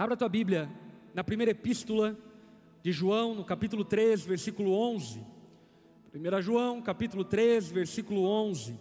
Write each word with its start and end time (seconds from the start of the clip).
Abra 0.00 0.16
tua 0.16 0.30
Bíblia 0.30 0.66
na 1.12 1.22
primeira 1.22 1.50
epístola 1.50 2.16
de 2.82 2.90
João, 2.90 3.34
no 3.34 3.44
capítulo 3.44 3.84
3, 3.84 4.22
versículo 4.22 4.72
11. 4.72 5.22
1 6.14 6.40
João, 6.40 6.80
capítulo 6.80 7.22
3, 7.22 7.70
versículo 7.70 8.24
11. 8.24 8.78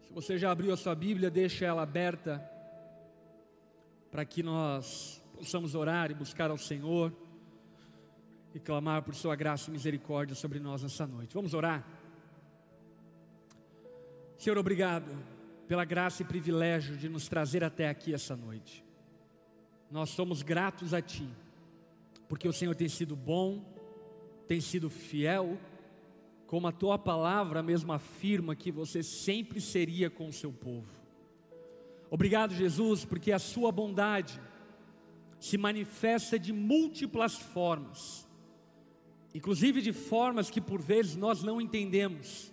Se 0.00 0.12
você 0.14 0.38
já 0.38 0.50
abriu 0.50 0.72
a 0.72 0.78
sua 0.78 0.94
Bíblia, 0.94 1.30
deixa 1.30 1.66
ela 1.66 1.82
aberta 1.82 2.38
para 4.10 4.24
que 4.24 4.42
nós 4.42 5.22
possamos 5.36 5.74
orar 5.74 6.10
e 6.10 6.14
buscar 6.14 6.50
ao 6.50 6.56
Senhor 6.56 7.12
e 8.54 8.58
clamar 8.58 9.02
por 9.02 9.14
Sua 9.14 9.36
graça 9.36 9.68
e 9.68 9.72
misericórdia 9.72 10.34
sobre 10.34 10.58
nós 10.58 10.82
nessa 10.82 11.06
noite. 11.06 11.34
Vamos 11.34 11.52
orar? 11.52 11.86
Senhor, 14.38 14.56
obrigado 14.56 15.10
pela 15.68 15.84
graça 15.84 16.22
e 16.22 16.24
privilégio 16.24 16.96
de 16.96 17.08
nos 17.08 17.28
trazer 17.28 17.62
até 17.62 17.88
aqui 17.88 18.14
essa 18.14 18.34
noite. 18.34 18.82
Nós 19.90 20.10
somos 20.10 20.42
gratos 20.42 20.94
a 20.94 21.02
Ti, 21.02 21.28
porque 22.28 22.48
o 22.48 22.52
Senhor 22.52 22.74
tem 22.74 22.88
sido 22.88 23.14
bom, 23.14 23.62
tem 24.48 24.60
sido 24.60 24.88
fiel, 24.88 25.58
como 26.46 26.66
a 26.66 26.72
Tua 26.72 26.98
palavra 26.98 27.62
mesmo 27.62 27.92
afirma 27.92 28.56
que 28.56 28.72
você 28.72 29.02
sempre 29.02 29.60
seria 29.60 30.08
com 30.08 30.28
o 30.28 30.32
seu 30.32 30.52
povo. 30.52 30.88
Obrigado, 32.10 32.54
Jesus, 32.54 33.04
porque 33.04 33.32
a 33.32 33.38
Sua 33.38 33.70
bondade 33.70 34.40
se 35.46 35.56
manifesta 35.56 36.38
de 36.38 36.52
múltiplas 36.52 37.34
formas 37.34 38.26
inclusive 39.36 39.82
de 39.82 39.92
formas 39.92 40.48
que 40.48 40.62
por 40.62 40.80
vezes 40.80 41.14
nós 41.14 41.42
não 41.42 41.60
entendemos, 41.60 42.50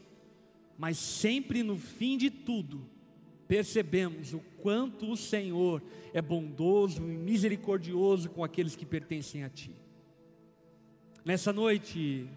mas 0.77 0.97
sempre 0.97 1.63
no 1.63 1.77
fim 1.77 2.17
de 2.17 2.30
tudo, 2.30 2.85
percebemos 3.47 4.33
o 4.33 4.39
quanto 4.58 5.09
o 5.09 5.16
Senhor 5.16 5.81
é 6.13 6.22
bondoso 6.22 7.02
e 7.02 7.16
misericordioso 7.16 8.30
com 8.30 8.44
aqueles 8.44 8.75
que 8.75 8.85
pertencem 8.85 9.45
a 9.45 9.50
Ti. 9.50 9.73
Nessa 11.23 11.53
noite, 11.53 12.28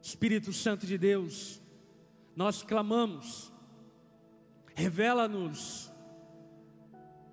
Espírito 0.00 0.50
Santo 0.50 0.86
de 0.86 0.96
Deus, 0.96 1.60
nós 2.34 2.62
clamamos, 2.62 3.52
revela-nos 4.74 5.92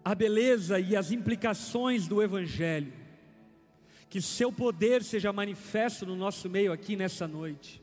a 0.04 0.16
beleza 0.16 0.80
e 0.80 0.96
as 0.96 1.12
implicações 1.12 2.08
do 2.08 2.22
Evangelho, 2.22 2.92
que 4.10 4.22
seu 4.22 4.52
poder 4.52 5.04
seja 5.04 5.32
manifesto 5.32 6.06
no 6.06 6.16
nosso 6.16 6.50
meio 6.50 6.72
aqui 6.72 6.96
nessa 6.96 7.28
noite. 7.28 7.82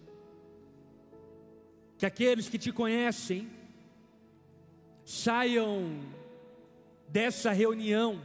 Que 1.96 2.06
aqueles 2.06 2.48
que 2.48 2.58
te 2.58 2.70
conhecem 2.70 3.48
saiam 5.04 6.00
dessa 7.08 7.50
reunião, 7.50 8.20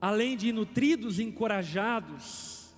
além 0.00 0.36
de 0.36 0.52
nutridos 0.52 1.18
e 1.18 1.24
encorajados, 1.24 2.72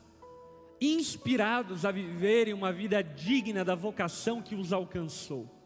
inspirados 0.81 1.85
a 1.85 1.93
viverem 1.93 2.55
uma 2.55 2.73
vida 2.73 3.03
digna 3.03 3.65
da 3.65 3.75
vocação 3.75 4.41
que 4.41 4.55
os 4.55 4.73
alcançou. 4.73 5.62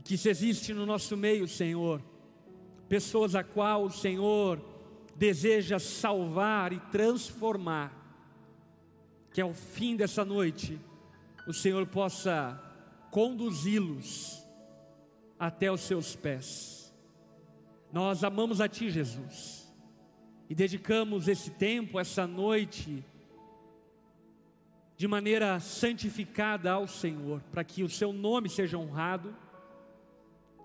E 0.00 0.02
que 0.02 0.16
se 0.16 0.30
existe 0.30 0.72
no 0.72 0.86
nosso 0.86 1.14
meio, 1.14 1.46
Senhor, 1.46 2.02
pessoas 2.88 3.34
a 3.34 3.44
qual 3.44 3.84
o 3.84 3.90
Senhor 3.90 4.58
deseja 5.14 5.78
salvar 5.78 6.72
e 6.72 6.80
transformar, 6.80 7.92
que 9.30 9.42
ao 9.42 9.52
fim 9.52 9.94
dessa 9.94 10.24
noite 10.24 10.80
o 11.46 11.52
Senhor 11.52 11.86
possa 11.86 12.58
conduzi-los 13.10 14.42
até 15.38 15.70
os 15.70 15.82
seus 15.82 16.16
pés. 16.16 16.94
Nós 17.92 18.24
amamos 18.24 18.58
a 18.58 18.68
Ti, 18.68 18.88
Jesus, 18.88 19.70
e 20.48 20.54
dedicamos 20.54 21.28
esse 21.28 21.50
tempo, 21.50 22.00
essa 22.00 22.26
noite, 22.26 23.04
de 24.96 25.06
maneira 25.06 25.60
santificada 25.60 26.72
ao 26.72 26.88
Senhor, 26.88 27.42
para 27.52 27.62
que 27.62 27.82
o 27.82 27.88
Seu 27.90 28.14
nome 28.14 28.48
seja 28.48 28.78
honrado 28.78 29.36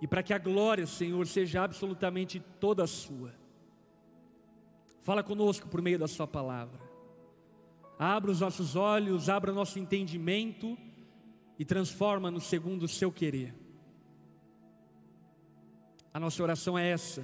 e 0.01 0.07
para 0.07 0.23
que 0.23 0.33
a 0.33 0.37
glória, 0.37 0.85
Senhor, 0.85 1.25
seja 1.27 1.63
absolutamente 1.63 2.39
toda 2.59 2.85
sua. 2.87 3.33
Fala 5.01 5.21
conosco 5.21 5.67
por 5.67 5.81
meio 5.81 5.99
da 5.99 6.07
Sua 6.07 6.25
palavra. 6.25 6.81
Abra 7.99 8.31
os 8.31 8.39
nossos 8.39 8.75
olhos, 8.75 9.29
abra 9.29 9.51
o 9.51 9.55
nosso 9.55 9.77
entendimento 9.77 10.75
e 11.59 11.63
transforma-nos 11.63 12.45
segundo 12.45 12.83
o 12.83 12.87
Seu 12.87 13.11
querer. 13.11 13.53
A 16.11 16.19
nossa 16.19 16.41
oração 16.41 16.77
é 16.77 16.89
essa, 16.89 17.23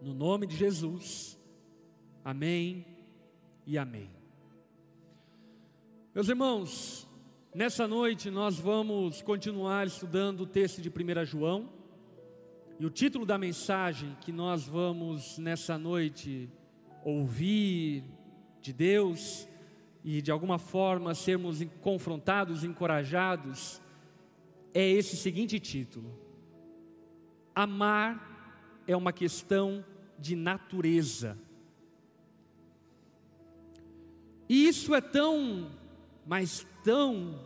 no 0.00 0.14
nome 0.14 0.46
de 0.46 0.56
Jesus. 0.56 1.36
Amém 2.24 2.86
e 3.66 3.76
amém. 3.76 4.10
Meus 6.14 6.28
irmãos, 6.28 7.07
nessa 7.54 7.88
noite 7.88 8.30
nós 8.30 8.58
vamos 8.58 9.22
continuar 9.22 9.86
estudando 9.86 10.40
o 10.42 10.46
texto 10.46 10.80
de 10.80 10.88
1 10.88 11.24
João. 11.24 11.68
E 12.78 12.86
o 12.86 12.90
título 12.90 13.26
da 13.26 13.36
mensagem 13.36 14.16
que 14.20 14.30
nós 14.30 14.66
vamos 14.66 15.38
nessa 15.38 15.76
noite 15.76 16.48
ouvir 17.04 18.04
de 18.60 18.72
Deus 18.72 19.48
e 20.04 20.22
de 20.22 20.30
alguma 20.30 20.58
forma 20.58 21.14
sermos 21.14 21.58
confrontados, 21.80 22.62
encorajados, 22.62 23.80
é 24.72 24.88
esse 24.88 25.16
seguinte 25.16 25.58
título: 25.58 26.16
Amar 27.54 28.82
é 28.86 28.96
uma 28.96 29.12
questão 29.12 29.84
de 30.18 30.36
natureza. 30.36 31.36
E 34.48 34.66
isso 34.66 34.94
é 34.94 35.00
tão, 35.00 35.70
mas 36.28 36.66
tão, 36.84 37.40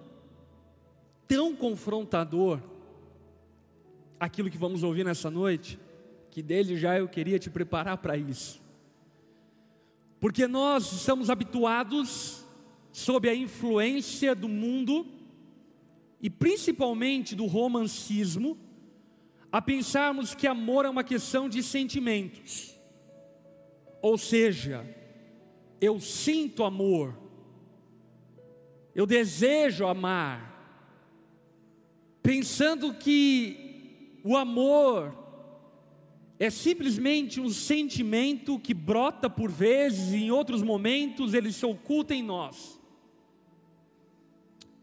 tão 1.28 1.54
confrontador, 1.54 2.58
aquilo 4.18 4.50
que 4.50 4.58
vamos 4.58 4.82
ouvir 4.82 5.04
nessa 5.04 5.30
noite, 5.30 5.78
que 6.32 6.42
desde 6.42 6.76
já 6.76 6.98
eu 6.98 7.06
queria 7.06 7.38
te 7.38 7.48
preparar 7.48 7.98
para 7.98 8.16
isso. 8.16 8.60
Porque 10.18 10.48
nós 10.48 10.90
estamos 10.90 11.30
habituados, 11.30 12.44
sob 12.90 13.28
a 13.28 13.34
influência 13.36 14.34
do 14.34 14.48
mundo, 14.48 15.06
e 16.20 16.28
principalmente 16.28 17.36
do 17.36 17.46
romancismo, 17.46 18.58
a 19.52 19.62
pensarmos 19.62 20.34
que 20.34 20.48
amor 20.48 20.86
é 20.86 20.90
uma 20.90 21.04
questão 21.04 21.48
de 21.48 21.62
sentimentos. 21.62 22.74
Ou 24.00 24.18
seja, 24.18 24.84
eu 25.80 26.00
sinto 26.00 26.64
amor, 26.64 27.21
eu 28.94 29.06
desejo 29.06 29.86
amar, 29.86 30.50
pensando 32.22 32.92
que 32.94 34.20
o 34.22 34.36
amor 34.36 35.16
é 36.38 36.50
simplesmente 36.50 37.40
um 37.40 37.48
sentimento 37.48 38.58
que 38.58 38.74
brota 38.74 39.30
por 39.30 39.50
vezes 39.50 40.12
e 40.12 40.24
em 40.24 40.30
outros 40.30 40.62
momentos 40.62 41.34
ele 41.34 41.52
se 41.52 41.64
oculta 41.64 42.14
em 42.14 42.22
nós. 42.22 42.80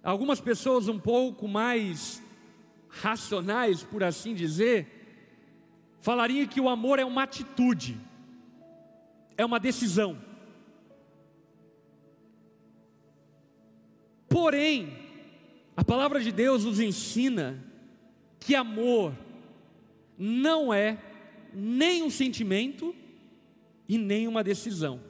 Algumas 0.01 0.39
pessoas 0.39 0.87
um 0.87 0.97
pouco 0.97 1.47
mais 1.47 2.23
racionais, 2.87 3.83
por 3.83 4.03
assim 4.03 4.33
dizer, 4.33 4.87
falariam 5.99 6.47
que 6.47 6.61
o 6.61 6.69
amor 6.69 6.97
é 6.97 7.05
uma 7.05 7.23
atitude, 7.23 7.99
é 9.37 9.45
uma 9.45 9.59
decisão. 9.59 10.28
Porém, 14.29 14.93
a 15.75 15.83
palavra 15.83 16.21
de 16.21 16.31
Deus 16.31 16.63
nos 16.63 16.79
ensina 16.79 17.63
que 18.39 18.55
amor 18.55 19.13
não 20.17 20.73
é 20.73 21.01
nem 21.53 22.03
um 22.03 22.09
sentimento 22.09 22.95
e 23.87 23.97
nem 23.97 24.27
uma 24.27 24.43
decisão. 24.43 25.01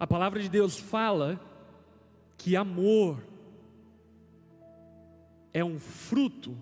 A 0.00 0.06
palavra 0.06 0.40
de 0.40 0.48
Deus 0.48 0.78
fala 0.78 1.40
que 2.36 2.56
amor 2.56 3.22
é 5.52 5.64
um 5.64 5.78
fruto 5.78 6.56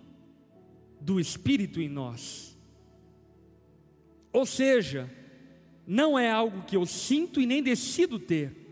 do 1.01 1.21
Espírito 1.21 1.81
em 1.81 1.89
nós. 1.89 2.57
Ou 4.33 4.45
seja, 4.45 5.11
não 5.87 6.19
é 6.19 6.31
algo 6.31 6.63
que 6.65 6.77
eu 6.77 6.85
sinto 6.85 7.41
e 7.41 7.47
nem 7.47 7.63
decido 7.63 8.19
ter, 8.19 8.66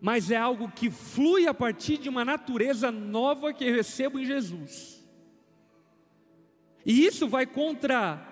mas 0.00 0.30
é 0.30 0.36
algo 0.36 0.70
que 0.70 0.90
flui 0.90 1.46
a 1.46 1.52
partir 1.52 1.98
de 1.98 2.08
uma 2.08 2.24
natureza 2.24 2.90
nova 2.90 3.52
que 3.52 3.64
eu 3.64 3.74
recebo 3.74 4.18
em 4.18 4.24
Jesus. 4.24 5.06
E 6.86 7.04
isso 7.04 7.28
vai 7.28 7.44
contra 7.44 8.26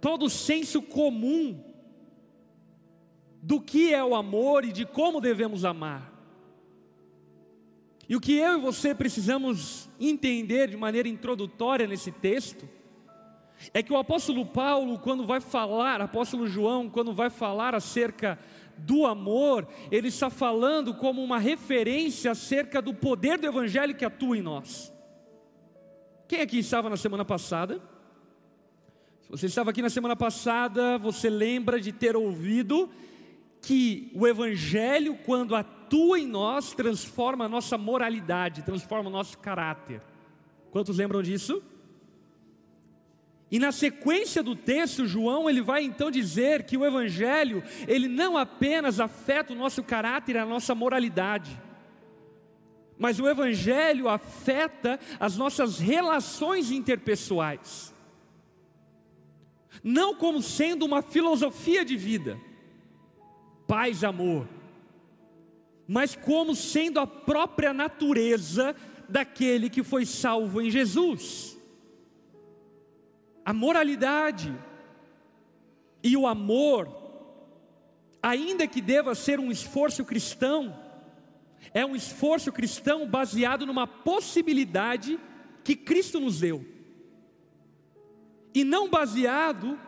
todo 0.00 0.26
o 0.26 0.30
senso 0.30 0.82
comum 0.82 1.62
do 3.40 3.60
que 3.60 3.94
é 3.94 4.02
o 4.02 4.16
amor 4.16 4.64
e 4.64 4.72
de 4.72 4.84
como 4.84 5.20
devemos 5.20 5.64
amar. 5.64 6.12
E 8.08 8.16
o 8.16 8.20
que 8.20 8.36
eu 8.36 8.58
e 8.58 8.60
você 8.60 8.94
precisamos 8.94 9.88
entender 10.00 10.68
de 10.68 10.76
maneira 10.76 11.08
introdutória 11.08 11.86
nesse 11.86 12.10
texto 12.10 12.68
é 13.72 13.82
que 13.82 13.92
o 13.92 13.96
apóstolo 13.96 14.44
Paulo, 14.44 14.98
quando 14.98 15.24
vai 15.24 15.40
falar, 15.40 16.00
apóstolo 16.00 16.46
João, 16.46 16.88
quando 16.88 17.12
vai 17.12 17.30
falar 17.30 17.74
acerca 17.74 18.38
do 18.78 19.06
amor, 19.06 19.66
ele 19.90 20.08
está 20.08 20.28
falando 20.30 20.94
como 20.94 21.22
uma 21.22 21.38
referência 21.38 22.30
acerca 22.30 22.80
do 22.82 22.92
poder 22.92 23.38
do 23.38 23.46
evangelho 23.46 23.94
que 23.94 24.04
atua 24.04 24.36
em 24.36 24.42
nós. 24.42 24.92
Quem 26.28 26.40
aqui 26.40 26.58
estava 26.58 26.90
na 26.90 26.96
semana 26.96 27.24
passada? 27.24 27.80
Se 29.22 29.30
você 29.30 29.46
estava 29.46 29.70
aqui 29.70 29.82
na 29.82 29.90
semana 29.90 30.14
passada, 30.14 30.98
você 30.98 31.28
lembra 31.28 31.80
de 31.80 31.92
ter 31.92 32.16
ouvido 32.16 32.88
que 33.60 34.12
o 34.14 34.24
Evangelho, 34.24 35.18
quando 35.24 35.56
atua 35.56 36.20
em 36.20 36.26
nós, 36.26 36.72
transforma 36.72 37.46
a 37.46 37.48
nossa 37.48 37.76
moralidade, 37.76 38.62
transforma 38.62 39.08
o 39.08 39.12
nosso 39.12 39.38
caráter. 39.38 40.00
Quantos 40.70 40.98
lembram 40.98 41.22
disso? 41.22 41.60
E 43.50 43.58
na 43.60 43.70
sequência 43.70 44.42
do 44.42 44.56
texto, 44.56 45.06
João 45.06 45.48
ele 45.48 45.62
vai 45.62 45.84
então 45.84 46.10
dizer 46.10 46.64
que 46.64 46.76
o 46.76 46.84
evangelho, 46.84 47.62
ele 47.86 48.08
não 48.08 48.36
apenas 48.36 48.98
afeta 48.98 49.52
o 49.52 49.56
nosso 49.56 49.82
caráter 49.84 50.36
a 50.36 50.44
nossa 50.44 50.74
moralidade, 50.74 51.60
mas 52.98 53.20
o 53.20 53.28
evangelho 53.28 54.08
afeta 54.08 54.98
as 55.20 55.36
nossas 55.36 55.78
relações 55.78 56.72
interpessoais. 56.72 57.94
Não 59.84 60.14
como 60.14 60.42
sendo 60.42 60.84
uma 60.84 61.02
filosofia 61.02 61.84
de 61.84 61.96
vida, 61.96 62.40
paz, 63.68 64.02
amor, 64.02 64.48
mas 65.86 66.16
como 66.16 66.56
sendo 66.56 66.98
a 66.98 67.06
própria 67.06 67.72
natureza 67.72 68.74
daquele 69.08 69.70
que 69.70 69.84
foi 69.84 70.04
salvo 70.04 70.60
em 70.60 70.68
Jesus 70.68 71.55
a 73.46 73.52
moralidade 73.52 74.52
e 76.02 76.16
o 76.16 76.26
amor, 76.26 76.88
ainda 78.20 78.66
que 78.66 78.80
deva 78.80 79.14
ser 79.14 79.38
um 79.38 79.52
esforço 79.52 80.04
cristão, 80.04 80.76
é 81.72 81.86
um 81.86 81.94
esforço 81.94 82.50
cristão 82.50 83.08
baseado 83.08 83.64
numa 83.64 83.86
possibilidade 83.86 85.16
que 85.62 85.76
Cristo 85.76 86.18
nos 86.18 86.40
deu, 86.40 86.66
e 88.52 88.64
não 88.64 88.90
baseado 88.90 89.78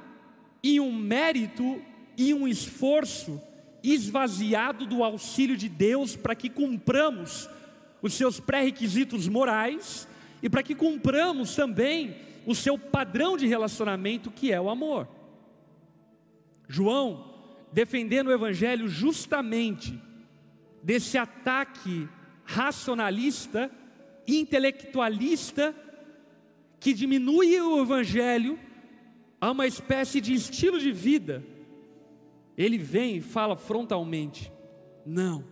em 0.63 0.79
um 0.79 0.95
mérito 0.95 1.83
e 2.17 2.33
um 2.33 2.47
esforço 2.47 3.43
esvaziado 3.83 4.87
do 4.87 5.03
auxílio 5.03 5.57
de 5.57 5.69
Deus 5.69 6.15
para 6.15 6.37
que 6.37 6.49
cumpramos 6.49 7.51
os 8.01 8.15
seus 8.15 8.39
pré-requisitos 8.39 9.27
morais 9.27 10.07
e 10.41 10.49
para 10.49 10.63
que 10.63 10.77
cumpramos 10.77 11.57
também 11.57 12.28
o 12.47 12.55
seu 12.55 12.79
padrão 12.79 13.37
de 13.37 13.47
relacionamento, 13.47 14.31
que 14.31 14.53
é 14.53 14.61
o 14.61 14.71
amor. 14.71 15.09
João, 16.69 17.35
defendendo 17.73 18.29
o 18.29 18.33
Evangelho 18.33 18.89
justamente 18.89 19.99
desse 20.83 21.17
ataque 21.19 22.09
racionalista, 22.45 23.71
intelectualista, 24.27 25.75
que 26.81 26.93
diminui 26.93 27.61
o 27.61 27.81
Evangelho 27.81 28.59
a 29.41 29.51
uma 29.51 29.67
espécie 29.67 30.21
de 30.21 30.35
estilo 30.35 30.79
de 30.79 30.93
vida, 30.93 31.45
ele 32.57 32.79
vem 32.79 33.17
e 33.17 33.21
fala 33.21 33.57
frontalmente: 33.57 34.53
não, 35.05 35.45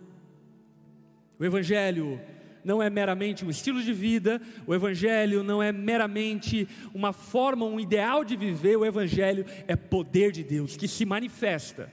o 1.39 1.45
Evangelho 1.45 2.19
não 2.67 2.83
é 2.83 2.89
meramente 2.89 3.45
um 3.45 3.49
estilo 3.49 3.81
de 3.81 3.93
vida, 3.93 4.41
o 4.67 4.75
Evangelho 4.75 5.41
não 5.41 5.63
é 5.63 5.71
meramente 5.71 6.67
uma 6.93 7.13
forma, 7.13 7.65
um 7.65 7.79
ideal 7.79 8.25
de 8.25 8.35
viver, 8.35 8.75
o 8.75 8.85
Evangelho 8.85 9.45
é 9.69 9.75
poder 9.77 10.33
de 10.33 10.43
Deus 10.43 10.75
que 10.75 10.85
se 10.85 11.05
manifesta 11.05 11.89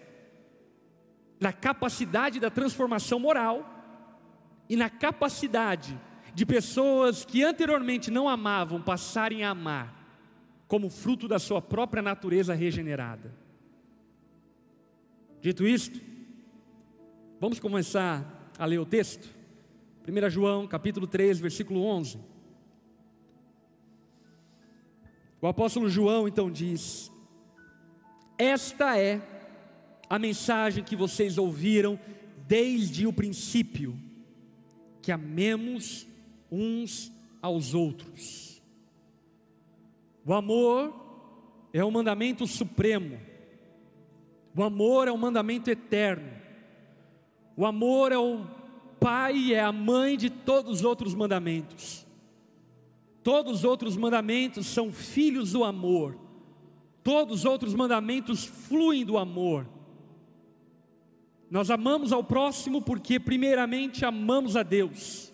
na 1.38 1.52
capacidade 1.52 2.40
da 2.40 2.50
transformação 2.50 3.20
moral 3.20 3.70
e 4.68 4.74
na 4.74 4.90
capacidade 4.90 5.96
de 6.34 6.44
pessoas 6.44 7.24
que 7.24 7.44
anteriormente 7.44 8.10
não 8.10 8.28
amavam 8.28 8.82
passarem 8.82 9.44
a 9.44 9.50
amar, 9.50 9.94
como 10.66 10.90
fruto 10.90 11.28
da 11.28 11.38
sua 11.38 11.62
própria 11.62 12.02
natureza 12.02 12.52
regenerada. 12.52 13.32
Dito 15.40 15.64
isto, 15.64 16.00
vamos 17.38 17.60
começar 17.60 18.50
a 18.58 18.66
ler 18.66 18.78
o 18.78 18.86
texto? 18.86 19.33
1 20.06 20.28
João 20.28 20.66
capítulo 20.66 21.06
3, 21.06 21.38
versículo 21.38 21.82
11. 21.82 22.18
O 25.40 25.46
apóstolo 25.46 25.88
João 25.88 26.28
então 26.28 26.50
diz: 26.50 27.10
Esta 28.36 28.98
é 28.98 29.22
a 30.08 30.18
mensagem 30.18 30.84
que 30.84 30.94
vocês 30.94 31.38
ouviram 31.38 31.98
desde 32.46 33.06
o 33.06 33.12
princípio, 33.14 33.98
que 35.00 35.10
amemos 35.10 36.06
uns 36.52 37.10
aos 37.40 37.72
outros. 37.72 38.62
O 40.26 40.34
amor 40.34 40.94
é 41.72 41.82
o 41.82 41.90
mandamento 41.90 42.46
supremo, 42.46 43.18
o 44.54 44.62
amor 44.62 45.08
é 45.08 45.12
o 45.12 45.16
mandamento 45.16 45.70
eterno, 45.70 46.30
o 47.56 47.64
amor 47.64 48.12
é 48.12 48.18
o 48.18 48.63
pai 49.00 49.52
é 49.52 49.60
a 49.60 49.72
mãe 49.72 50.16
de 50.16 50.30
todos 50.30 50.78
os 50.78 50.84
outros 50.84 51.14
mandamentos. 51.14 52.06
Todos 53.22 53.58
os 53.58 53.64
outros 53.64 53.96
mandamentos 53.96 54.66
são 54.66 54.92
filhos 54.92 55.52
do 55.52 55.64
amor. 55.64 56.18
Todos 57.02 57.40
os 57.40 57.44
outros 57.44 57.74
mandamentos 57.74 58.44
fluem 58.44 59.04
do 59.04 59.18
amor. 59.18 59.66
Nós 61.50 61.70
amamos 61.70 62.12
ao 62.12 62.24
próximo 62.24 62.82
porque, 62.82 63.20
primeiramente, 63.20 64.04
amamos 64.04 64.56
a 64.56 64.62
Deus. 64.62 65.32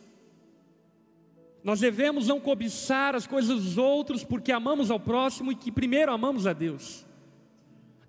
Nós 1.62 1.80
devemos 1.80 2.26
não 2.26 2.40
cobiçar 2.40 3.14
as 3.14 3.26
coisas 3.26 3.62
dos 3.62 3.78
outros 3.78 4.24
porque 4.24 4.50
amamos 4.50 4.90
ao 4.90 4.98
próximo 4.98 5.52
e 5.52 5.54
que 5.54 5.70
primeiro 5.70 6.12
amamos 6.12 6.46
a 6.46 6.52
Deus. 6.52 7.06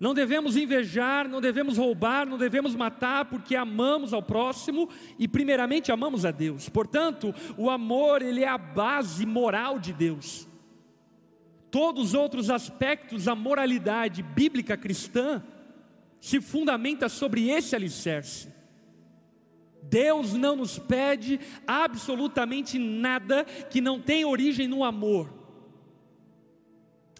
Não 0.02 0.12
devemos 0.12 0.56
invejar, 0.56 1.28
não 1.28 1.40
devemos 1.40 1.78
roubar, 1.78 2.26
não 2.26 2.36
devemos 2.36 2.74
matar, 2.74 3.26
porque 3.26 3.54
amamos 3.54 4.12
ao 4.12 4.20
próximo 4.20 4.88
e 5.16 5.28
primeiramente 5.28 5.92
amamos 5.92 6.24
a 6.24 6.32
Deus. 6.32 6.68
Portanto, 6.68 7.32
o 7.56 7.70
amor, 7.70 8.20
ele 8.20 8.42
é 8.42 8.48
a 8.48 8.58
base 8.58 9.24
moral 9.24 9.78
de 9.78 9.92
Deus. 9.92 10.48
Todos 11.70 12.06
os 12.06 12.14
outros 12.14 12.50
aspectos 12.50 13.26
da 13.26 13.36
moralidade 13.36 14.24
bíblica 14.24 14.76
cristã 14.76 15.40
se 16.20 16.40
fundamenta 16.40 17.08
sobre 17.08 17.48
esse 17.50 17.76
alicerce. 17.76 18.52
Deus 19.84 20.34
não 20.34 20.56
nos 20.56 20.80
pede 20.80 21.38
absolutamente 21.64 22.76
nada 22.76 23.44
que 23.44 23.80
não 23.80 24.00
tenha 24.00 24.26
origem 24.26 24.66
no 24.66 24.82
amor. 24.82 25.41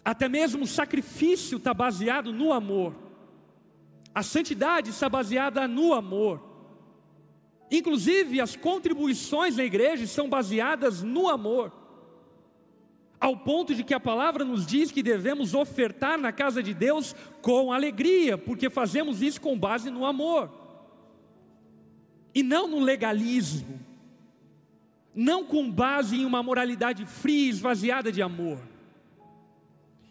Até 0.03 0.27
mesmo 0.27 0.63
o 0.63 0.67
sacrifício 0.67 1.57
está 1.57 1.73
baseado 1.73 2.33
no 2.33 2.51
amor. 2.51 2.93
A 4.13 4.21
santidade 4.21 4.89
está 4.89 5.07
baseada 5.07 5.67
no 5.67 5.93
amor. 5.93 6.41
Inclusive, 7.71 8.41
as 8.41 8.55
contribuições 8.55 9.55
na 9.55 9.63
igreja 9.63 10.05
são 10.05 10.29
baseadas 10.29 11.01
no 11.01 11.29
amor. 11.29 11.71
Ao 13.19 13.37
ponto 13.37 13.73
de 13.73 13.83
que 13.83 13.93
a 13.93 13.99
palavra 13.99 14.43
nos 14.43 14.65
diz 14.65 14.91
que 14.91 15.01
devemos 15.01 15.53
ofertar 15.53 16.19
na 16.19 16.31
casa 16.31 16.61
de 16.61 16.73
Deus 16.73 17.15
com 17.41 17.71
alegria, 17.71 18.37
porque 18.37 18.69
fazemos 18.69 19.21
isso 19.21 19.39
com 19.39 19.57
base 19.57 19.89
no 19.89 20.05
amor. 20.05 20.51
E 22.35 22.43
não 22.43 22.67
no 22.67 22.79
legalismo. 22.79 23.79
Não 25.15 25.45
com 25.45 25.71
base 25.71 26.17
em 26.17 26.25
uma 26.25 26.43
moralidade 26.43 27.05
fria, 27.05 27.49
esvaziada 27.49 28.11
de 28.11 28.21
amor. 28.21 28.72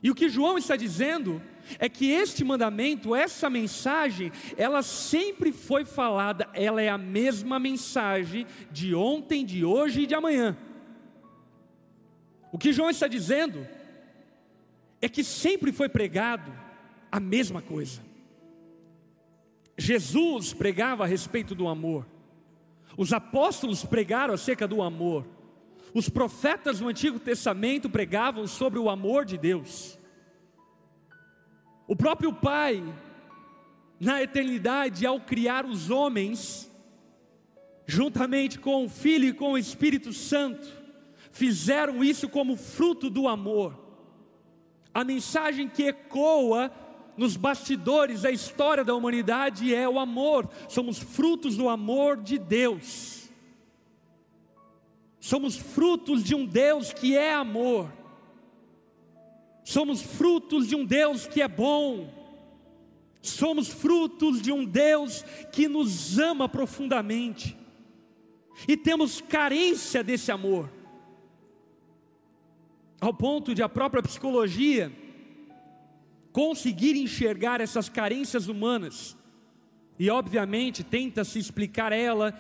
E 0.03 0.11
o 0.11 0.15
que 0.15 0.29
João 0.29 0.59
está 0.59 0.75
dizendo 0.75 1.41
é 1.79 1.89
que 1.89 2.11
este 2.11 2.43
mandamento, 2.43 3.15
essa 3.15 3.49
mensagem, 3.49 4.33
ela 4.57 4.83
sempre 4.83 5.53
foi 5.53 5.85
falada, 5.85 6.49
ela 6.53 6.83
é 6.83 6.89
a 6.89 6.99
mesma 6.99 7.59
mensagem 7.59 8.47
de 8.71 8.95
ontem, 8.95 9.45
de 9.45 9.65
hoje 9.65 10.03
e 10.03 10.07
de 10.07 10.15
amanhã. 10.15 10.57
O 12.51 12.59
que 12.59 12.73
João 12.73 12.91
está 12.91 13.07
dizendo 13.07 13.67
é 15.01 15.09
que 15.09 15.23
sempre 15.23 15.73
foi 15.73 15.89
pregado 15.89 16.53
a 17.11 17.21
mesma 17.21 17.63
coisa. 17.63 18.03
Jesus 19.79 20.53
pregava 20.53 21.05
a 21.05 21.07
respeito 21.07 21.55
do 21.55 21.67
amor, 21.69 22.07
os 22.97 23.13
apóstolos 23.13 23.85
pregaram 23.85 24.35
acerca 24.35 24.69
do 24.69 24.83
amor. 24.83 25.27
Os 25.95 26.09
profetas 26.09 26.81
no 26.81 26.89
Antigo 26.89 27.19
Testamento 27.19 27.91
pregavam 27.91 28.47
sobre 28.47 28.79
o 28.79 28.89
amor 28.89 29.25
de 29.25 29.37
Deus. 29.37 29.99
O 31.87 31.95
próprio 31.95 32.33
Pai 32.33 32.83
na 34.01 34.21
eternidade, 34.21 35.07
ao 35.07 35.21
criar 35.21 35.65
os 35.65 35.89
homens, 35.89 36.69
juntamente 37.87 38.59
com 38.59 38.85
o 38.85 38.89
Filho 38.89 39.29
e 39.29 39.33
com 39.33 39.53
o 39.53 39.59
Espírito 39.59 40.13
Santo, 40.13 40.67
fizeram 41.31 42.03
isso 42.03 42.29
como 42.29 42.57
fruto 42.57 43.09
do 43.09 43.29
amor. 43.29 43.79
A 44.93 45.05
mensagem 45.05 45.69
que 45.69 45.85
ecoa 45.85 46.73
nos 47.17 47.37
bastidores 47.37 48.23
da 48.23 48.31
história 48.31 48.83
da 48.83 48.95
humanidade 48.95 49.75
é 49.75 49.89
o 49.89 49.99
amor, 49.99 50.49
somos 50.69 50.99
frutos 50.99 51.57
do 51.57 51.69
amor 51.69 52.17
de 52.17 52.39
Deus. 52.39 53.22
Somos 55.23 55.57
frutos 55.57 56.25
de 56.25 56.35
um 56.35 56.45
Deus 56.45 56.93
que 56.93 57.17
é 57.17 57.33
amor. 57.33 57.93
Somos 59.63 60.03
frutos 60.03 60.67
de 60.67 60.75
um 60.75 60.85
Deus 60.85 61.29
que 61.29 61.41
é 61.41 61.47
bom. 61.47 62.13
Somos 63.23 63.69
frutos 63.69 64.43
de 64.43 64.51
um 64.51 64.65
Deus 64.65 65.25
que 65.53 65.69
nos 65.69 66.19
ama 66.19 66.49
profundamente. 66.49 67.57
E 68.67 68.77
temos 68.77 69.21
carência 69.21 70.03
desse 70.03 70.33
amor. 70.33 70.69
Ao 73.01 73.15
ponto 73.15 73.55
de 73.55 73.63
a 73.63 73.69
própria 73.69 74.03
psicologia 74.03 74.91
conseguir 76.33 76.97
enxergar 76.97 77.61
essas 77.61 77.89
carências 77.89 78.49
humanas. 78.49 79.17
E 79.97 80.11
obviamente 80.11 80.83
tenta 80.83 81.23
se 81.23 81.39
explicar 81.39 81.93
ela 81.93 82.37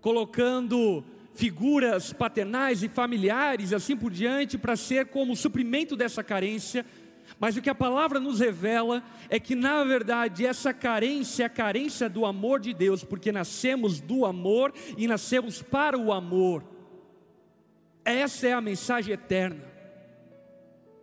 colocando 0.00 1.04
figuras 1.36 2.12
paternais 2.12 2.82
e 2.82 2.88
familiares, 2.88 3.72
assim 3.72 3.96
por 3.96 4.10
diante, 4.10 4.56
para 4.56 4.74
ser 4.74 5.06
como 5.06 5.36
suprimento 5.36 5.94
dessa 5.94 6.24
carência. 6.24 6.84
Mas 7.38 7.56
o 7.56 7.62
que 7.62 7.68
a 7.68 7.74
palavra 7.74 8.18
nos 8.18 8.40
revela 8.40 9.02
é 9.28 9.38
que, 9.38 9.54
na 9.54 9.84
verdade, 9.84 10.46
essa 10.46 10.72
carência 10.72 11.42
é 11.42 11.46
a 11.46 11.50
carência 11.50 12.08
do 12.08 12.24
amor 12.24 12.58
de 12.58 12.72
Deus, 12.72 13.04
porque 13.04 13.30
nascemos 13.30 14.00
do 14.00 14.24
amor 14.24 14.72
e 14.96 15.06
nascemos 15.06 15.62
para 15.62 15.98
o 15.98 16.12
amor. 16.12 16.64
Essa 18.04 18.48
é 18.48 18.52
a 18.52 18.60
mensagem 18.60 19.12
eterna. 19.12 19.62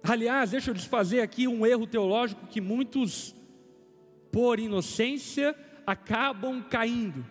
Aliás, 0.02 0.52
deixa 0.52 0.72
eu 0.72 0.74
desfazer 0.74 1.22
aqui 1.22 1.48
um 1.48 1.66
erro 1.66 1.86
teológico 1.86 2.48
que 2.48 2.60
muitos, 2.60 3.36
por 4.32 4.60
inocência, 4.60 5.56
acabam 5.86 6.62
caindo. 6.64 7.26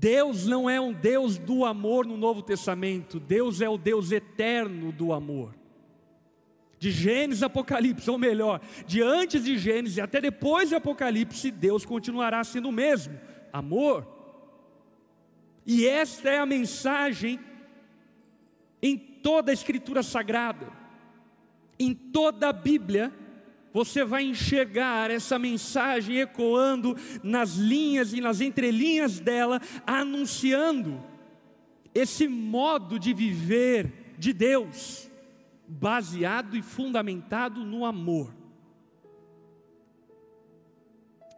Deus 0.00 0.46
não 0.46 0.70
é 0.70 0.80
um 0.80 0.92
Deus 0.92 1.38
do 1.38 1.64
amor 1.64 2.06
no 2.06 2.16
Novo 2.16 2.40
Testamento, 2.40 3.18
Deus 3.18 3.60
é 3.60 3.68
o 3.68 3.76
Deus 3.76 4.12
eterno 4.12 4.92
do 4.92 5.12
amor. 5.12 5.56
De 6.78 6.92
Gênesis 6.92 7.42
a 7.42 7.46
Apocalipse, 7.46 8.08
ou 8.08 8.16
melhor, 8.16 8.60
de 8.86 9.02
antes 9.02 9.42
de 9.42 9.58
Gênesis 9.58 9.98
até 9.98 10.20
depois 10.20 10.68
de 10.68 10.76
Apocalipse, 10.76 11.50
Deus 11.50 11.84
continuará 11.84 12.44
sendo 12.44 12.68
o 12.68 12.72
mesmo, 12.72 13.18
amor. 13.52 14.06
E 15.66 15.84
esta 15.84 16.30
é 16.30 16.38
a 16.38 16.46
mensagem 16.46 17.40
em 18.80 18.96
toda 18.96 19.50
a 19.50 19.54
Escritura 19.54 20.04
Sagrada, 20.04 20.72
em 21.76 21.92
toda 21.92 22.50
a 22.50 22.52
Bíblia, 22.52 23.12
você 23.72 24.04
vai 24.04 24.24
enxergar 24.24 25.10
essa 25.10 25.38
mensagem 25.38 26.20
ecoando 26.20 26.96
nas 27.22 27.54
linhas 27.56 28.12
e 28.12 28.20
nas 28.20 28.40
entrelinhas 28.40 29.20
dela, 29.20 29.60
anunciando 29.86 31.02
esse 31.94 32.28
modo 32.28 32.98
de 32.98 33.12
viver 33.12 34.14
de 34.18 34.32
Deus, 34.32 35.10
baseado 35.66 36.56
e 36.56 36.62
fundamentado 36.62 37.64
no 37.64 37.84
amor. 37.84 38.34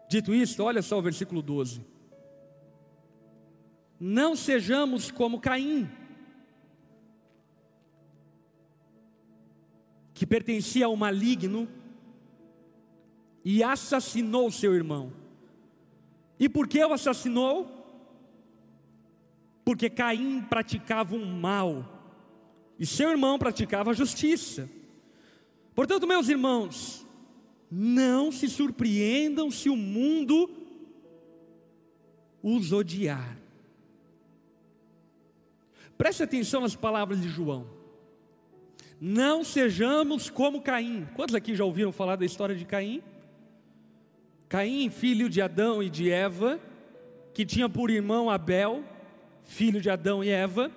Dito 0.09 0.35
isso, 0.35 0.63
olha 0.63 0.83
só 0.83 0.99
o 0.99 1.03
versículo 1.03 1.41
12. 1.41 1.85
Não 3.99 4.35
sejamos 4.35 5.11
como 5.11 5.41
Caim, 5.41 5.89
que 10.15 10.27
pertencia 10.27 10.87
ao 10.87 10.97
maligno, 10.97 11.69
e 13.45 13.63
assassinou 13.63 14.51
seu 14.51 14.75
irmão. 14.75 15.13
E 16.39 16.49
por 16.49 16.67
que 16.67 16.85
o 16.85 16.93
assassinou? 16.93 17.69
Porque 19.65 19.91
Caim 19.91 20.43
praticava 20.43 21.15
um 21.15 21.27
mal 21.27 22.01
e 22.79 22.87
seu 22.87 23.11
irmão 23.11 23.39
praticava 23.39 23.91
a 23.91 23.95
justiça. 23.95 24.69
Portanto, 25.75 26.07
meus 26.07 26.29
irmãos, 26.29 27.07
não 27.71 28.33
se 28.33 28.49
surpreendam 28.49 29.51
se 29.51 29.69
o 29.69 29.77
mundo 29.77 30.51
os 32.43 32.73
odiar. 32.73 33.39
Preste 35.97 36.23
atenção 36.23 36.63
nas 36.63 36.75
palavras 36.75 37.21
de 37.21 37.29
João. 37.29 37.67
Não 38.99 39.45
sejamos 39.45 40.31
como 40.31 40.63
Caim. 40.63 41.07
Quantos 41.15 41.35
aqui 41.35 41.55
já 41.55 41.65
ouviram 41.65 41.93
falar 41.93 42.17
da 42.17 42.25
história 42.25 42.57
de 42.57 42.65
Caim? 42.65 43.03
Caim, 44.51 44.91
filho 44.91 45.31
de 45.31 45.41
Adão 45.41 45.81
e 45.81 45.89
de 45.89 46.11
Eva, 46.11 46.59
que 47.33 47.47
tinha 47.47 47.69
por 47.69 47.89
irmão 47.89 48.29
Abel, 48.29 48.83
filho 49.45 49.81
de 49.81 49.89
Adão 49.89 50.25
e 50.25 50.29
Eva. 50.29 50.73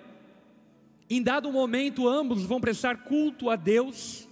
Em 1.10 1.24
dado 1.24 1.52
momento, 1.52 2.08
ambos 2.08 2.44
vão 2.44 2.62
prestar 2.62 2.98
culto 2.98 3.50
a 3.50 3.56
Deus. 3.56 4.30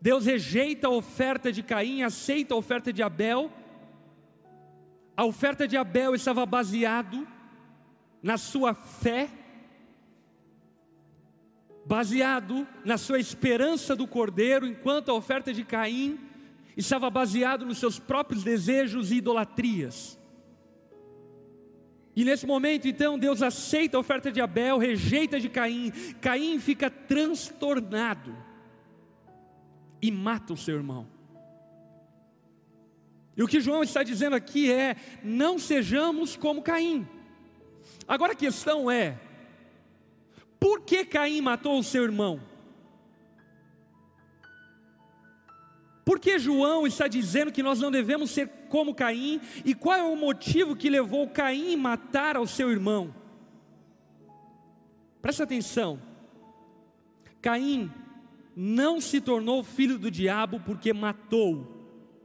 Deus 0.00 0.24
rejeita 0.24 0.86
a 0.86 0.90
oferta 0.90 1.52
de 1.52 1.62
Caim, 1.62 2.04
aceita 2.04 2.54
a 2.54 2.56
oferta 2.56 2.90
de 2.90 3.02
Abel. 3.02 3.52
A 5.14 5.26
oferta 5.26 5.68
de 5.68 5.76
Abel 5.76 6.14
estava 6.14 6.46
baseado 6.46 7.28
na 8.22 8.38
sua 8.38 8.72
fé, 8.72 9.28
baseado 11.84 12.66
na 12.82 12.96
sua 12.96 13.20
esperança 13.20 13.94
do 13.94 14.08
cordeiro, 14.08 14.66
enquanto 14.66 15.10
a 15.10 15.14
oferta 15.14 15.52
de 15.52 15.64
Caim 15.64 16.32
estava 16.76 17.08
baseado 17.10 17.64
nos 17.64 17.78
seus 17.78 17.98
próprios 17.98 18.42
desejos 18.42 19.10
e 19.10 19.16
idolatrias. 19.16 20.18
E 22.16 22.24
nesse 22.24 22.46
momento, 22.46 22.86
então, 22.86 23.18
Deus 23.18 23.42
aceita 23.42 23.96
a 23.96 24.00
oferta 24.00 24.30
de 24.30 24.40
Abel, 24.40 24.78
rejeita 24.78 25.40
de 25.40 25.48
Caim. 25.48 25.90
Caim 26.20 26.60
fica 26.60 26.88
transtornado 26.88 28.36
e 30.00 30.10
mata 30.10 30.52
o 30.52 30.56
seu 30.56 30.76
irmão. 30.76 31.08
E 33.36 33.42
o 33.42 33.48
que 33.48 33.60
João 33.60 33.82
está 33.82 34.02
dizendo 34.04 34.36
aqui 34.36 34.70
é: 34.70 34.96
não 35.24 35.58
sejamos 35.58 36.36
como 36.36 36.62
Caim. 36.62 37.06
Agora 38.06 38.32
a 38.32 38.36
questão 38.36 38.88
é: 38.88 39.18
por 40.60 40.82
que 40.82 41.04
Caim 41.04 41.40
matou 41.40 41.78
o 41.78 41.84
seu 41.84 42.04
irmão? 42.04 42.40
Por 46.04 46.20
que 46.20 46.38
João 46.38 46.86
está 46.86 47.08
dizendo 47.08 47.50
que 47.50 47.62
nós 47.62 47.80
não 47.80 47.90
devemos 47.90 48.30
ser 48.30 48.48
como 48.68 48.94
Caim? 48.94 49.40
E 49.64 49.74
qual 49.74 49.98
é 49.98 50.02
o 50.02 50.16
motivo 50.16 50.76
que 50.76 50.90
levou 50.90 51.28
Caim 51.28 51.74
a 51.74 51.78
matar 51.78 52.36
ao 52.36 52.46
seu 52.46 52.70
irmão? 52.70 53.14
Presta 55.22 55.44
atenção. 55.44 55.98
Caim 57.40 57.90
não 58.54 59.00
se 59.00 59.20
tornou 59.20 59.64
filho 59.64 59.98
do 59.98 60.10
diabo 60.10 60.60
porque 60.60 60.92
matou. 60.92 61.66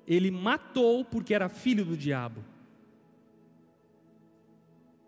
Ele 0.05 0.29
matou 0.29 1.05
porque 1.05 1.33
era 1.33 1.47
filho 1.47 1.85
do 1.85 1.95
diabo. 1.95 2.43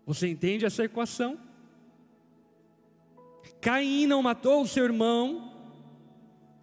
Você 0.05 0.27
entende 0.29 0.65
essa 0.65 0.85
equação? 0.85 1.37
Caim 3.59 4.07
não 4.07 4.23
matou 4.23 4.61
o 4.61 4.67
seu 4.67 4.85
irmão 4.85 5.50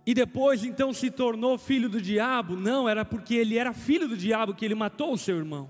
e 0.08 0.14
depois 0.14 0.64
então 0.64 0.90
se 0.90 1.10
tornou 1.10 1.58
filho 1.58 1.86
do 1.86 2.00
diabo. 2.00 2.56
Não, 2.56 2.88
era 2.88 3.04
porque 3.04 3.34
ele 3.34 3.58
era 3.58 3.74
filho 3.74 4.08
do 4.08 4.16
diabo 4.16 4.54
que 4.54 4.64
ele 4.64 4.74
matou 4.74 5.12
o 5.12 5.18
seu 5.18 5.36
irmão. 5.36 5.68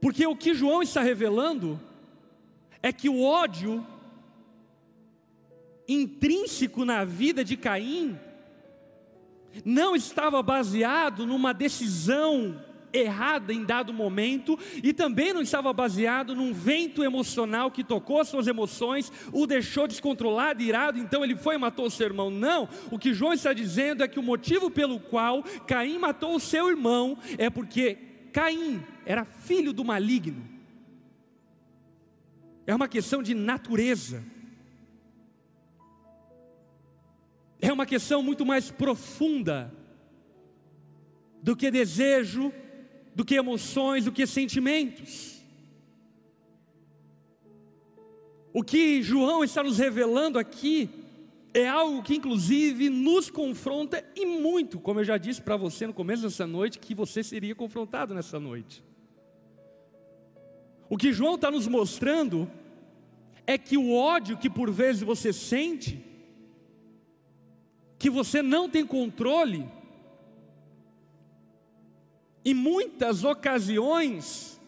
Porque 0.00 0.24
o 0.24 0.36
que 0.36 0.54
João 0.54 0.84
está 0.84 1.02
revelando 1.02 1.80
é 2.80 2.92
que 2.92 3.08
o 3.08 3.24
ódio 3.24 3.84
intrínseco 5.88 6.84
na 6.84 7.04
vida 7.04 7.44
de 7.44 7.56
Caim 7.56 8.16
não 9.64 9.96
estava 9.96 10.40
baseado 10.40 11.26
numa 11.26 11.52
decisão 11.52 12.64
errada 12.92 13.52
em 13.52 13.64
dado 13.64 13.92
momento 13.92 14.58
e 14.82 14.92
também 14.92 15.32
não 15.32 15.42
estava 15.42 15.72
baseado 15.72 16.34
num 16.34 16.52
vento 16.52 17.02
emocional 17.02 17.70
que 17.70 17.84
tocou 17.84 18.24
suas 18.24 18.46
emoções, 18.46 19.12
o 19.32 19.46
deixou 19.46 19.86
descontrolado, 19.86 20.62
irado, 20.62 20.98
então 20.98 21.24
ele 21.24 21.36
foi 21.36 21.54
e 21.54 21.58
matou 21.58 21.86
o 21.86 21.90
seu 21.90 22.06
irmão. 22.06 22.30
Não, 22.30 22.68
o 22.90 22.98
que 22.98 23.14
João 23.14 23.32
está 23.32 23.52
dizendo 23.52 24.02
é 24.02 24.08
que 24.08 24.18
o 24.18 24.22
motivo 24.22 24.70
pelo 24.70 24.98
qual 24.98 25.42
Caim 25.66 25.98
matou 25.98 26.34
o 26.34 26.40
seu 26.40 26.68
irmão 26.68 27.18
é 27.38 27.48
porque 27.48 27.96
Caim 28.32 28.82
era 29.04 29.24
filho 29.24 29.72
do 29.72 29.84
maligno. 29.84 30.48
É 32.66 32.74
uma 32.74 32.88
questão 32.88 33.22
de 33.22 33.34
natureza. 33.34 34.22
É 37.60 37.72
uma 37.72 37.84
questão 37.84 38.22
muito 38.22 38.46
mais 38.46 38.70
profunda 38.70 39.74
do 41.42 41.56
que 41.56 41.70
desejo, 41.70 42.52
do 43.20 43.24
que 43.24 43.34
emoções, 43.34 44.06
do 44.06 44.12
que 44.12 44.26
sentimentos. 44.26 45.42
O 48.50 48.62
que 48.62 49.02
João 49.02 49.44
está 49.44 49.62
nos 49.62 49.76
revelando 49.76 50.38
aqui 50.38 50.88
é 51.52 51.68
algo 51.68 52.02
que, 52.02 52.14
inclusive, 52.14 52.88
nos 52.88 53.28
confronta 53.28 54.02
e 54.16 54.24
muito, 54.24 54.80
como 54.80 55.00
eu 55.00 55.04
já 55.04 55.18
disse 55.18 55.42
para 55.42 55.54
você 55.54 55.86
no 55.86 55.92
começo 55.92 56.22
dessa 56.22 56.46
noite, 56.46 56.78
que 56.78 56.94
você 56.94 57.22
seria 57.22 57.54
confrontado 57.54 58.14
nessa 58.14 58.40
noite. 58.40 58.82
O 60.88 60.96
que 60.96 61.12
João 61.12 61.34
está 61.34 61.50
nos 61.50 61.68
mostrando 61.68 62.50
é 63.46 63.58
que 63.58 63.76
o 63.76 63.92
ódio 63.92 64.38
que 64.38 64.48
por 64.48 64.70
vezes 64.70 65.02
você 65.02 65.30
sente, 65.30 66.02
que 67.98 68.08
você 68.08 68.40
não 68.40 68.66
tem 68.66 68.86
controle, 68.86 69.68
em 72.44 72.54
muitas 72.54 73.24
ocasiões, 73.24 74.60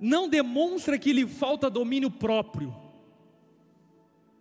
não 0.00 0.28
demonstra 0.28 0.98
que 0.98 1.12
lhe 1.12 1.26
falta 1.26 1.70
domínio 1.70 2.10
próprio, 2.10 2.74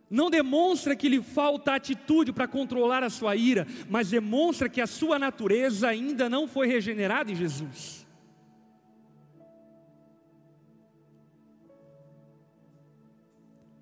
não 0.10 0.30
demonstra 0.30 0.96
que 0.96 1.10
lhe 1.10 1.22
falta 1.22 1.76
atitude 1.76 2.32
para 2.32 2.48
controlar 2.48 3.04
a 3.04 3.10
sua 3.10 3.36
ira, 3.36 3.68
mas 3.90 4.10
demonstra 4.10 4.70
que 4.70 4.80
a 4.80 4.88
sua 4.88 5.20
natureza 5.20 5.88
ainda 5.88 6.30
não 6.30 6.48
foi 6.48 6.68
regenerada 6.68 7.32
em 7.32 7.36
Jesus. 7.36 8.08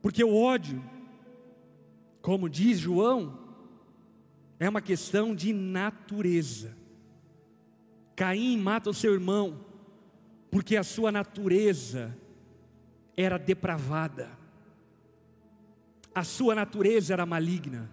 Porque 0.01 0.24
o 0.24 0.35
ódio, 0.35 0.83
como 2.21 2.47
diz 2.47 2.77
João, 2.77 3.39
é 4.59 4.69
uma 4.69 4.81
questão 4.81 5.35
de 5.35 5.51
natureza. 5.51 6.84
Caim 8.15 8.57
mata 8.57 8.89
o 8.89 8.93
seu 8.93 9.13
irmão, 9.13 9.60
porque 10.50 10.77
a 10.77 10.84
sua 10.84 11.12
natureza 11.12 12.15
era 13.17 13.38
depravada, 13.38 14.29
a 16.13 16.24
sua 16.24 16.55
natureza 16.55 17.13
era 17.13 17.25
maligna. 17.25 17.89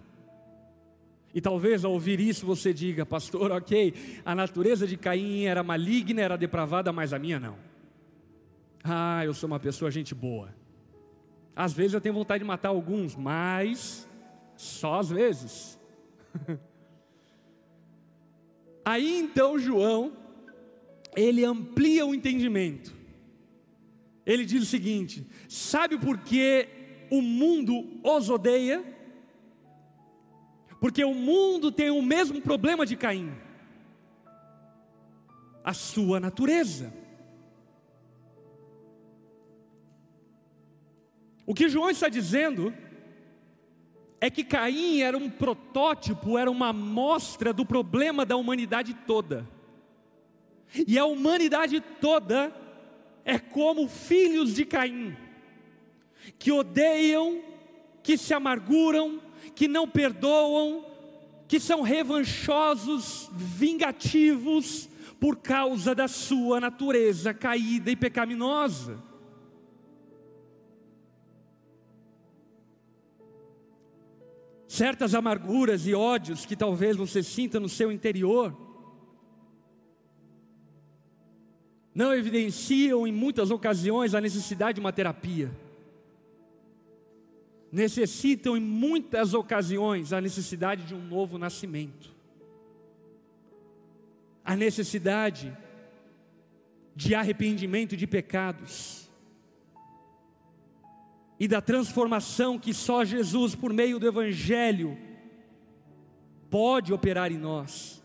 E 1.33 1.41
talvez 1.41 1.83
ao 1.83 1.91
ouvir 1.91 2.19
isso 2.19 2.45
você 2.45 2.73
diga, 2.73 3.05
pastor, 3.05 3.51
ok, 3.53 4.21
a 4.23 4.35
natureza 4.35 4.85
de 4.85 4.95
Caim 4.95 5.45
era 5.45 5.63
maligna, 5.63 6.21
era 6.21 6.37
depravada, 6.37 6.93
mas 6.93 7.11
a 7.11 7.19
minha 7.19 7.39
não. 7.39 7.57
Ah, 8.83 9.25
eu 9.25 9.33
sou 9.33 9.47
uma 9.47 9.59
pessoa 9.59 9.89
gente 9.89 10.13
boa. 10.13 10.53
Às 11.55 11.73
vezes 11.73 11.93
eu 11.93 12.01
tenho 12.01 12.15
vontade 12.15 12.43
de 12.43 12.47
matar 12.47 12.69
alguns, 12.69 13.15
mas 13.15 14.07
só 14.55 14.99
às 14.99 15.09
vezes. 15.09 15.79
Aí 18.85 19.19
então 19.19 19.57
João, 19.57 20.11
ele 21.15 21.45
amplia 21.45 22.05
o 22.05 22.13
entendimento. 22.13 22.93
Ele 24.25 24.45
diz 24.45 24.63
o 24.63 24.65
seguinte: 24.65 25.27
sabe 25.47 25.97
por 25.97 26.17
que 26.19 26.67
o 27.09 27.21
mundo 27.21 27.99
os 28.03 28.29
odeia? 28.29 28.83
Porque 30.79 31.03
o 31.03 31.13
mundo 31.13 31.71
tem 31.71 31.89
o 31.89 32.01
mesmo 32.01 32.41
problema 32.41 32.85
de 32.85 32.97
Caim, 32.97 33.31
a 35.63 35.73
sua 35.73 36.19
natureza. 36.19 36.93
O 41.45 41.53
que 41.53 41.69
João 41.69 41.89
está 41.89 42.09
dizendo 42.09 42.73
é 44.23 44.29
que 44.29 44.41
Caim 44.41 45.01
era 45.01 45.17
um 45.17 45.29
protótipo, 45.29 46.37
era 46.37 46.49
uma 46.49 46.69
amostra 46.69 47.51
do 47.51 47.65
problema 47.65 48.25
da 48.25 48.37
humanidade 48.37 48.93
toda. 49.05 49.45
E 50.87 50.97
a 50.97 51.03
humanidade 51.03 51.81
toda 51.99 52.55
é 53.25 53.37
como 53.37 53.85
filhos 53.89 54.55
de 54.55 54.63
Caim, 54.63 55.13
que 56.39 56.53
odeiam, 56.53 57.41
que 58.01 58.17
se 58.17 58.33
amarguram, 58.33 59.21
que 59.53 59.67
não 59.67 59.85
perdoam, 59.85 60.85
que 61.45 61.59
são 61.59 61.81
revanchosos, 61.81 63.29
vingativos, 63.33 64.87
por 65.19 65.35
causa 65.35 65.93
da 65.93 66.07
sua 66.07 66.61
natureza 66.61 67.33
caída 67.33 67.91
e 67.91 67.95
pecaminosa. 67.97 68.97
Certas 74.73 75.13
amarguras 75.13 75.85
e 75.85 75.93
ódios 75.93 76.47
que 76.47 76.55
talvez 76.55 76.97
você 76.97 77.21
sinta 77.21 77.59
no 77.59 77.69
seu 77.69 77.91
interior, 77.91 78.57
não 81.93 82.11
evidenciam 82.11 83.05
em 83.05 83.11
muitas 83.11 83.51
ocasiões 83.51 84.15
a 84.15 84.19
necessidade 84.19 84.77
de 84.77 84.79
uma 84.79 84.91
terapia. 84.91 85.51
Necessitam 87.71 88.57
em 88.57 88.59
muitas 88.59 89.35
ocasiões 89.35 90.11
a 90.11 90.19
necessidade 90.19 90.87
de 90.87 90.95
um 90.95 91.05
novo 91.07 91.37
nascimento. 91.37 92.09
A 94.43 94.55
necessidade 94.55 95.55
de 96.95 97.13
arrependimento 97.13 97.95
de 97.95 98.07
pecados 98.07 99.02
e 101.39 101.47
da 101.47 101.61
transformação 101.61 102.59
que 102.59 102.73
só 102.73 103.03
Jesus, 103.03 103.55
por 103.55 103.73
meio 103.73 103.99
do 103.99 104.07
Evangelho, 104.07 104.97
pode 106.49 106.93
operar 106.93 107.31
em 107.31 107.37
nós. 107.37 108.03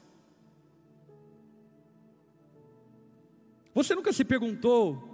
Você 3.75 3.95
nunca 3.95 4.12
se 4.12 4.25
perguntou 4.25 5.09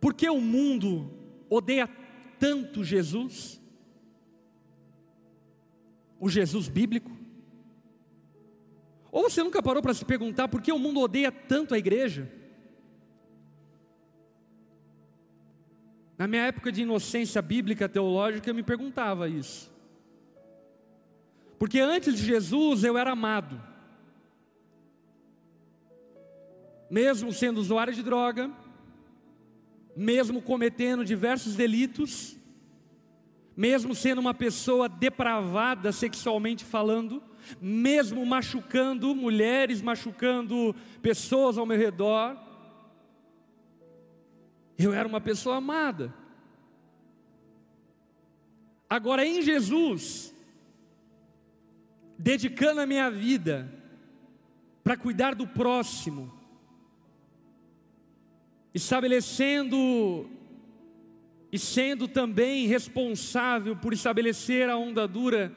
por 0.00 0.14
que 0.14 0.28
o 0.28 0.40
mundo 0.40 1.10
odeia 1.48 1.88
tanto 2.38 2.82
Jesus? 2.82 3.60
O 6.18 6.28
Jesus 6.28 6.68
bíblico? 6.68 7.10
Ou 9.12 9.22
você 9.22 9.42
nunca 9.42 9.62
parou 9.62 9.80
para 9.80 9.94
se 9.94 10.04
perguntar 10.04 10.48
por 10.48 10.60
que 10.60 10.72
o 10.72 10.78
mundo 10.78 11.00
odeia 11.00 11.30
tanto 11.30 11.72
a 11.72 11.78
igreja? 11.78 12.30
Na 16.24 16.28
minha 16.28 16.46
época 16.46 16.72
de 16.72 16.80
inocência 16.80 17.42
bíblica 17.42 17.86
teológica, 17.86 18.48
eu 18.48 18.54
me 18.54 18.62
perguntava 18.62 19.28
isso. 19.28 19.70
Porque 21.58 21.78
antes 21.78 22.16
de 22.16 22.24
Jesus 22.24 22.82
eu 22.82 22.96
era 22.96 23.12
amado. 23.12 23.62
Mesmo 26.88 27.30
sendo 27.30 27.60
usuário 27.60 27.92
de 27.92 28.02
droga, 28.02 28.50
mesmo 29.94 30.40
cometendo 30.40 31.04
diversos 31.04 31.56
delitos, 31.56 32.38
mesmo 33.54 33.94
sendo 33.94 34.22
uma 34.22 34.32
pessoa 34.32 34.88
depravada 34.88 35.92
sexualmente 35.92 36.64
falando, 36.64 37.22
mesmo 37.60 38.24
machucando 38.24 39.14
mulheres, 39.14 39.82
machucando 39.82 40.74
pessoas 41.02 41.58
ao 41.58 41.66
meu 41.66 41.76
redor, 41.76 42.34
eu 44.78 44.92
era 44.92 45.06
uma 45.06 45.20
pessoa 45.20 45.56
amada. 45.56 46.12
Agora 48.88 49.24
em 49.26 49.42
Jesus, 49.42 50.34
dedicando 52.18 52.80
a 52.80 52.86
minha 52.86 53.10
vida 53.10 53.72
para 54.82 54.96
cuidar 54.96 55.34
do 55.34 55.46
próximo, 55.46 56.32
estabelecendo 58.72 60.28
e 61.50 61.58
sendo 61.58 62.08
também 62.08 62.66
responsável 62.66 63.76
por 63.76 63.92
estabelecer 63.92 64.68
a 64.68 64.76
onda 64.76 65.06
dura, 65.06 65.54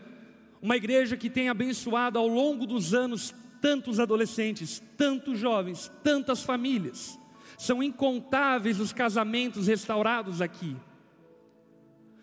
uma 0.62 0.78
igreja 0.78 1.18
que 1.18 1.30
tem 1.30 1.50
abençoado 1.50 2.18
ao 2.18 2.28
longo 2.28 2.66
dos 2.66 2.94
anos 2.94 3.34
tantos 3.60 4.00
adolescentes, 4.00 4.82
tantos 4.96 5.40
jovens, 5.40 5.92
tantas 6.04 6.44
famílias. 6.44 7.20
São 7.58 7.82
incontáveis 7.82 8.80
os 8.80 8.94
casamentos 8.94 9.68
restaurados 9.68 10.42
aqui. 10.42 10.78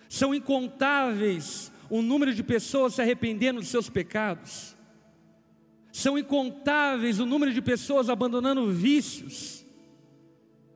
São 0.08 0.32
incontáveis 0.32 1.72
o 1.90 2.00
número 2.00 2.32
de 2.32 2.42
pessoas 2.42 2.94
se 2.94 3.02
arrependendo 3.02 3.60
dos 3.60 3.68
seus 3.68 3.90
pecados. 3.90 4.76
São 5.92 6.16
incontáveis 6.16 7.18
o 7.18 7.26
número 7.26 7.52
de 7.52 7.60
pessoas 7.60 8.08
abandonando 8.08 8.70
vícios. 8.70 9.63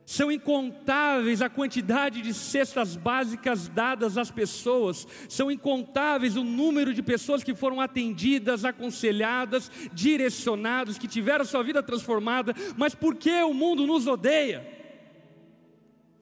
São 0.09 0.31
incontáveis 0.31 1.39
a 1.39 1.51
quantidade 1.51 2.23
de 2.23 2.33
cestas 2.33 2.95
básicas 2.95 3.67
dadas 3.67 4.17
às 4.17 4.31
pessoas, 4.31 5.07
são 5.29 5.51
incontáveis 5.51 6.35
o 6.35 6.43
número 6.43 6.95
de 6.95 7.03
pessoas 7.03 7.43
que 7.43 7.53
foram 7.53 7.79
atendidas, 7.79 8.65
aconselhadas, 8.65 9.69
direcionadas, 9.93 10.97
que 10.97 11.07
tiveram 11.07 11.45
sua 11.45 11.61
vida 11.61 11.83
transformada, 11.83 12.55
mas 12.75 12.95
por 12.95 13.17
que 13.17 13.43
o 13.43 13.53
mundo 13.53 13.85
nos 13.85 14.07
odeia? 14.07 14.67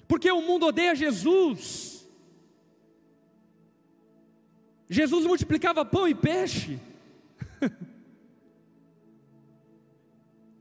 Porque 0.06 0.30
o 0.30 0.42
mundo 0.42 0.66
odeia 0.66 0.94
Jesus. 0.94 2.06
Jesus 4.90 5.26
multiplicava 5.26 5.86
pão 5.86 6.06
e 6.10 6.14
peixe. 6.14 6.78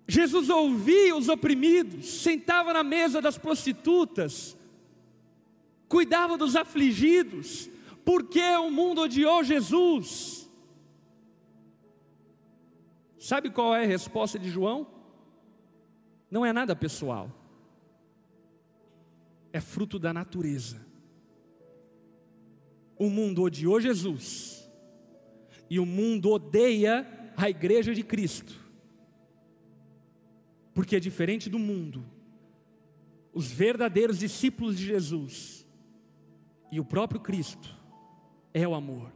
Jesus 0.08 0.48
ouvia 0.48 1.16
os 1.16 1.28
oprimidos, 1.28 2.06
sentava 2.06 2.72
na 2.72 2.84
mesa 2.84 3.20
das 3.20 3.36
prostitutas, 3.36 4.56
cuidava 5.88 6.38
dos 6.38 6.54
afligidos, 6.54 7.68
porque 8.04 8.40
o 8.40 8.70
mundo 8.70 9.00
odiou 9.00 9.42
Jesus. 9.42 10.48
Sabe 13.18 13.50
qual 13.50 13.74
é 13.74 13.82
a 13.82 13.88
resposta 13.88 14.38
de 14.38 14.48
João? 14.48 14.86
Não 16.30 16.46
é 16.46 16.52
nada 16.52 16.76
pessoal, 16.76 17.32
é 19.52 19.60
fruto 19.60 19.98
da 19.98 20.12
natureza. 20.12 20.86
O 22.96 23.10
mundo 23.10 23.42
odiou 23.42 23.80
Jesus, 23.80 24.70
e 25.68 25.80
o 25.80 25.84
mundo 25.84 26.30
odeia 26.30 27.32
a 27.36 27.50
igreja 27.50 27.92
de 27.92 28.04
Cristo. 28.04 28.65
Porque 30.76 30.96
é 30.96 31.00
diferente 31.00 31.48
do 31.48 31.58
mundo, 31.58 32.04
os 33.32 33.50
verdadeiros 33.50 34.18
discípulos 34.18 34.76
de 34.76 34.84
Jesus 34.84 35.66
e 36.70 36.78
o 36.78 36.84
próprio 36.84 37.18
Cristo 37.18 37.74
é 38.52 38.68
o 38.68 38.74
amor. 38.74 39.10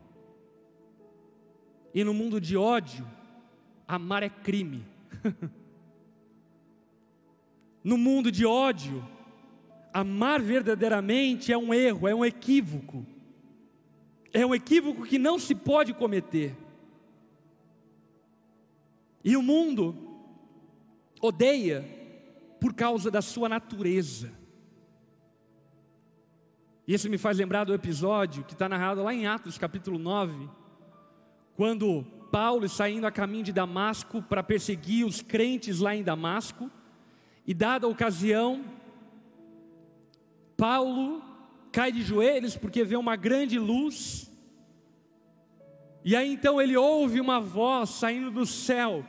E 1.92 2.02
no 2.02 2.14
mundo 2.14 2.40
de 2.40 2.56
ódio, 2.56 3.06
amar 3.86 4.22
é 4.22 4.30
crime. 4.30 4.86
no 7.84 7.98
mundo 7.98 8.32
de 8.32 8.46
ódio, 8.46 9.06
amar 9.92 10.40
verdadeiramente 10.40 11.52
é 11.52 11.58
um 11.58 11.74
erro, 11.74 12.08
é 12.08 12.14
um 12.14 12.24
equívoco. 12.24 13.04
É 14.32 14.46
um 14.46 14.54
equívoco 14.54 15.04
que 15.04 15.18
não 15.18 15.38
se 15.38 15.54
pode 15.54 15.92
cometer. 15.92 16.56
E 19.22 19.36
o 19.36 19.42
mundo 19.42 20.08
odeia 21.20 21.84
por 22.60 22.74
causa 22.74 23.10
da 23.10 23.22
sua 23.22 23.48
natureza. 23.48 24.32
E 26.86 26.94
isso 26.94 27.08
me 27.08 27.18
faz 27.18 27.38
lembrar 27.38 27.64
do 27.64 27.74
episódio 27.74 28.44
que 28.44 28.52
está 28.52 28.68
narrado 28.68 29.02
lá 29.02 29.14
em 29.14 29.26
Atos 29.26 29.56
capítulo 29.56 29.98
9, 29.98 30.48
quando 31.54 32.04
Paulo 32.32 32.68
saindo 32.68 33.06
a 33.06 33.12
caminho 33.12 33.44
de 33.44 33.52
Damasco 33.52 34.22
para 34.22 34.42
perseguir 34.42 35.06
os 35.06 35.20
crentes 35.20 35.78
lá 35.78 35.94
em 35.94 36.02
Damasco, 36.02 36.70
e 37.46 37.54
dada 37.54 37.86
a 37.86 37.90
ocasião, 37.90 38.64
Paulo 40.56 41.22
cai 41.72 41.92
de 41.92 42.02
joelhos 42.02 42.56
porque 42.56 42.84
vê 42.84 42.96
uma 42.96 43.16
grande 43.16 43.58
luz, 43.58 44.30
e 46.04 46.16
aí 46.16 46.32
então 46.32 46.60
ele 46.60 46.76
ouve 46.76 47.20
uma 47.20 47.40
voz 47.40 47.90
saindo 47.90 48.30
do 48.30 48.46
céu, 48.46 49.04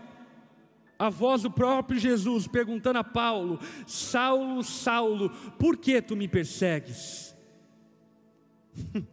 a 1.01 1.09
voz 1.09 1.41
do 1.41 1.49
próprio 1.49 1.99
Jesus 1.99 2.47
perguntando 2.47 2.99
a 2.99 3.03
Paulo: 3.03 3.59
Saulo, 3.87 4.63
Saulo, 4.63 5.31
por 5.57 5.75
que 5.75 5.99
tu 5.99 6.15
me 6.15 6.27
persegues? 6.27 7.35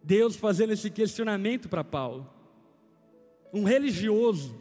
Deus 0.00 0.36
fazendo 0.36 0.72
esse 0.72 0.90
questionamento 0.90 1.68
para 1.68 1.82
Paulo, 1.82 2.30
um 3.52 3.64
religioso 3.64 4.54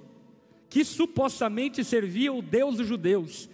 que 0.67 0.83
supostamente 0.83 1.83
servia 1.83 2.33
o 2.33 2.41
Deus 2.41 2.77
dos 2.77 2.87
judeus, 2.87 3.47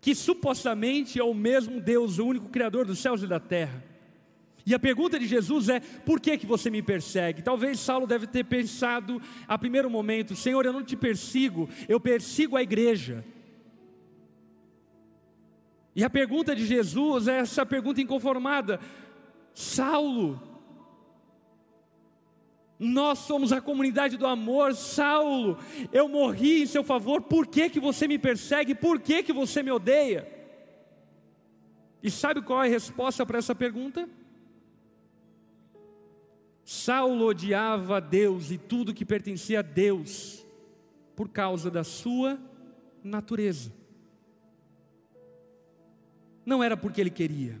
que 0.00 0.14
supostamente 0.14 1.18
é 1.18 1.24
o 1.24 1.34
mesmo 1.34 1.80
Deus, 1.80 2.20
o 2.20 2.26
único 2.26 2.50
Criador 2.50 2.86
dos 2.86 3.00
céus 3.00 3.20
e 3.20 3.26
da 3.26 3.40
terra. 3.40 3.82
E 4.64 4.74
a 4.74 4.78
pergunta 4.78 5.18
de 5.18 5.26
Jesus 5.26 5.68
é: 5.68 5.80
por 5.80 6.20
que, 6.20 6.38
que 6.38 6.46
você 6.46 6.70
me 6.70 6.82
persegue? 6.82 7.42
Talvez 7.42 7.80
Saulo 7.80 8.06
deve 8.06 8.26
ter 8.26 8.44
pensado 8.44 9.20
a 9.46 9.58
primeiro 9.58 9.90
momento: 9.90 10.36
Senhor, 10.36 10.64
eu 10.64 10.72
não 10.72 10.84
te 10.84 10.96
persigo, 10.96 11.68
eu 11.88 12.00
persigo 12.00 12.56
a 12.56 12.62
igreja. 12.62 13.24
E 15.94 16.02
a 16.02 16.08
pergunta 16.08 16.54
de 16.54 16.64
Jesus 16.64 17.28
é 17.28 17.38
essa 17.40 17.66
pergunta 17.66 18.00
inconformada: 18.00 18.78
Saulo, 19.52 20.40
nós 22.78 23.20
somos 23.20 23.52
a 23.52 23.60
comunidade 23.60 24.16
do 24.16 24.26
amor, 24.26 24.74
Saulo, 24.74 25.58
eu 25.92 26.08
morri 26.08 26.62
em 26.62 26.66
seu 26.66 26.82
favor, 26.82 27.22
por 27.22 27.46
que, 27.46 27.68
que 27.68 27.78
você 27.78 28.08
me 28.08 28.18
persegue? 28.18 28.74
Por 28.74 29.00
que, 29.00 29.22
que 29.22 29.32
você 29.32 29.62
me 29.62 29.70
odeia? 29.70 30.28
E 32.02 32.10
sabe 32.10 32.42
qual 32.42 32.64
é 32.64 32.66
a 32.66 32.70
resposta 32.70 33.24
para 33.24 33.38
essa 33.38 33.54
pergunta? 33.54 34.08
Saulo 36.72 37.26
odiava 37.26 38.00
Deus 38.00 38.50
e 38.50 38.56
tudo 38.56 38.94
que 38.94 39.04
pertencia 39.04 39.58
a 39.58 39.62
Deus 39.62 40.42
por 41.14 41.28
causa 41.28 41.70
da 41.70 41.84
sua 41.84 42.40
natureza. 43.04 43.70
Não 46.46 46.64
era 46.64 46.74
porque 46.74 46.98
ele 47.02 47.10
queria, 47.10 47.60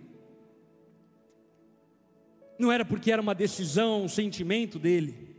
não 2.58 2.72
era 2.72 2.86
porque 2.86 3.12
era 3.12 3.20
uma 3.20 3.34
decisão, 3.34 4.02
um 4.02 4.08
sentimento 4.08 4.78
dele, 4.78 5.36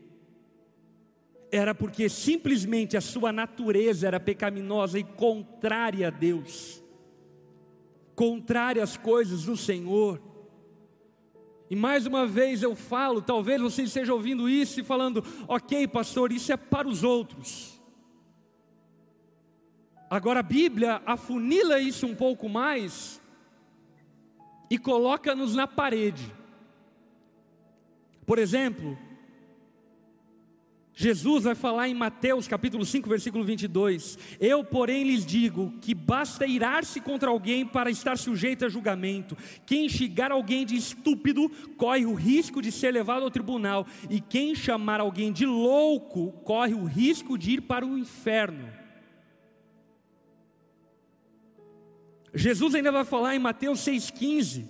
era 1.52 1.74
porque 1.74 2.08
simplesmente 2.10 2.96
a 2.96 3.02
sua 3.02 3.32
natureza 3.32 4.06
era 4.06 4.20
pecaminosa 4.20 5.00
e 5.00 5.04
contrária 5.04 6.10
a 6.10 6.12
Deus, 6.12 6.82
contrária 8.16 8.84
às 8.84 8.96
coisas 8.96 9.46
do 9.46 9.58
Senhor. 9.58 10.33
E 11.74 11.76
mais 11.76 12.06
uma 12.06 12.28
vez 12.28 12.62
eu 12.62 12.76
falo, 12.76 13.20
talvez 13.20 13.60
você 13.60 13.82
esteja 13.82 14.14
ouvindo 14.14 14.48
isso 14.48 14.80
e 14.80 14.84
falando, 14.84 15.26
ok, 15.48 15.88
pastor, 15.88 16.32
isso 16.32 16.54
é 16.54 16.56
para 16.56 16.88
os 16.88 17.04
outros. 17.04 17.82
Agora 20.08 20.42
a 20.42 20.44
Bíblia 20.44 21.02
afunila 21.04 21.80
isso 21.80 22.06
um 22.06 22.14
pouco 22.14 22.48
mais 22.48 23.20
e 24.70 24.78
coloca-nos 24.78 25.56
na 25.56 25.66
parede. 25.66 26.32
Por 28.24 28.38
exemplo, 28.38 28.96
Jesus 30.96 31.46
vai 31.46 31.56
falar 31.56 31.90
em 31.90 31.94
Mateus 31.96 32.48
capítulo 32.48 32.86
5, 32.86 33.10
versículo 33.10 33.44
22: 33.44 34.18
Eu, 34.40 34.64
porém, 34.64 35.04
lhes 35.04 35.26
digo 35.26 35.74
que 35.82 35.96
basta 35.96 36.46
irar-se 36.46 37.02
contra 37.02 37.32
alguém 37.32 37.66
para 37.66 37.90
estar 37.90 38.16
sujeito 38.16 38.64
a 38.64 38.70
julgamento. 38.70 39.36
Quem 39.66 39.90
xingar 39.90 40.32
alguém 40.32 40.66
de 40.66 40.76
estúpido 40.76 41.50
corre 41.78 42.06
o 42.06 42.14
risco 42.14 42.62
de 42.62 42.72
ser 42.72 42.92
levado 42.92 43.24
ao 43.24 43.32
tribunal, 43.32 43.88
e 44.08 44.22
quem 44.22 44.54
chamar 44.54 45.00
alguém 45.00 45.32
de 45.32 45.48
louco 45.48 46.32
corre 46.44 46.76
o 46.76 46.86
risco 46.86 47.40
de 47.40 47.54
ir 47.54 47.62
para 47.62 47.86
o 47.86 47.98
inferno. 47.98 48.70
Jesus 52.36 52.76
ainda 52.76 52.92
vai 52.92 53.04
falar 53.04 53.36
em 53.36 53.40
Mateus 53.40 53.80
6,15: 53.80 54.68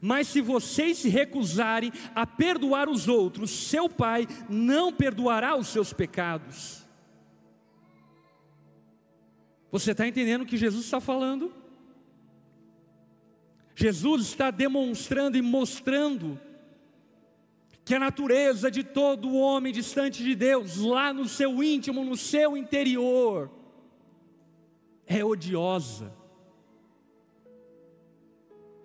mas 0.00 0.28
se 0.28 0.40
vocês 0.40 0.98
se 0.98 1.08
recusarem 1.08 1.92
a 2.14 2.26
perdoar 2.26 2.88
os 2.88 3.08
outros, 3.08 3.50
seu 3.50 3.88
Pai 3.88 4.26
não 4.48 4.92
perdoará 4.92 5.56
os 5.56 5.68
seus 5.68 5.92
pecados. 5.92 6.86
Você 9.72 9.92
está 9.92 10.06
entendendo 10.06 10.42
o 10.42 10.46
que 10.46 10.56
Jesus 10.56 10.84
está 10.84 11.00
falando? 11.00 11.52
Jesus 13.74 14.26
está 14.26 14.50
demonstrando 14.50 15.38
e 15.38 15.42
mostrando 15.42 16.38
que 17.84 17.94
a 17.94 17.98
natureza 17.98 18.70
de 18.70 18.84
todo 18.84 19.34
homem 19.34 19.72
distante 19.72 20.22
de 20.22 20.34
Deus, 20.34 20.76
lá 20.76 21.12
no 21.12 21.26
seu 21.26 21.62
íntimo, 21.62 22.04
no 22.04 22.16
seu 22.16 22.56
interior, 22.56 23.50
é 25.06 25.24
odiosa 25.24 26.19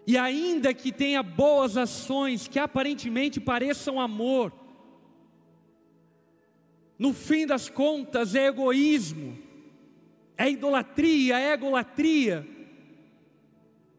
e 0.08 0.18
ainda 0.18 0.74
que 0.74 0.92
tenha 0.92 1.24
boas 1.24 1.78
ações 1.78 2.48
que 2.48 2.60
aparentemente 2.60 3.40
pareçam 3.40 4.00
amor, 4.00 4.54
no 6.98 7.14
fim 7.14 7.46
das 7.46 7.70
contas 7.70 8.36
é 8.36 8.46
egoísmo, 8.48 9.38
é 10.38 10.50
idolatria, 10.50 11.40
é 11.40 11.54
egolatria, 11.54 12.48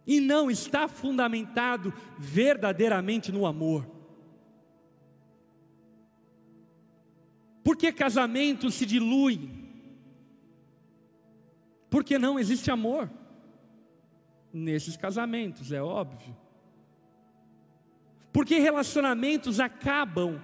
e 0.07 0.21
não 0.21 0.49
está 0.49 0.87
fundamentado 0.87 1.93
verdadeiramente 2.17 3.33
no 3.33 3.45
amor. 3.45 3.85
Porque 7.65 7.91
casamentos 7.91 8.75
se 8.75 8.87
diluem? 8.87 9.67
Porque 11.91 12.17
não 12.17 12.39
existe 12.39 12.71
amor 12.71 13.11
nesses 14.57 14.97
casamentos, 14.97 15.71
é 15.71 15.83
óbvio. 15.83 16.35
Porque 18.33 18.59
relacionamentos 18.59 19.61
acabam 19.61 20.41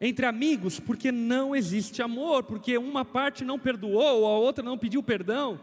entre 0.00 0.26
amigos 0.26 0.80
porque 0.80 1.12
não 1.12 1.54
existe 1.54 2.02
amor, 2.02 2.44
porque 2.44 2.76
uma 2.78 3.04
parte 3.04 3.44
não 3.44 3.58
perdoou, 3.58 4.26
a 4.26 4.38
outra 4.38 4.64
não 4.64 4.78
pediu 4.78 5.02
perdão. 5.02 5.60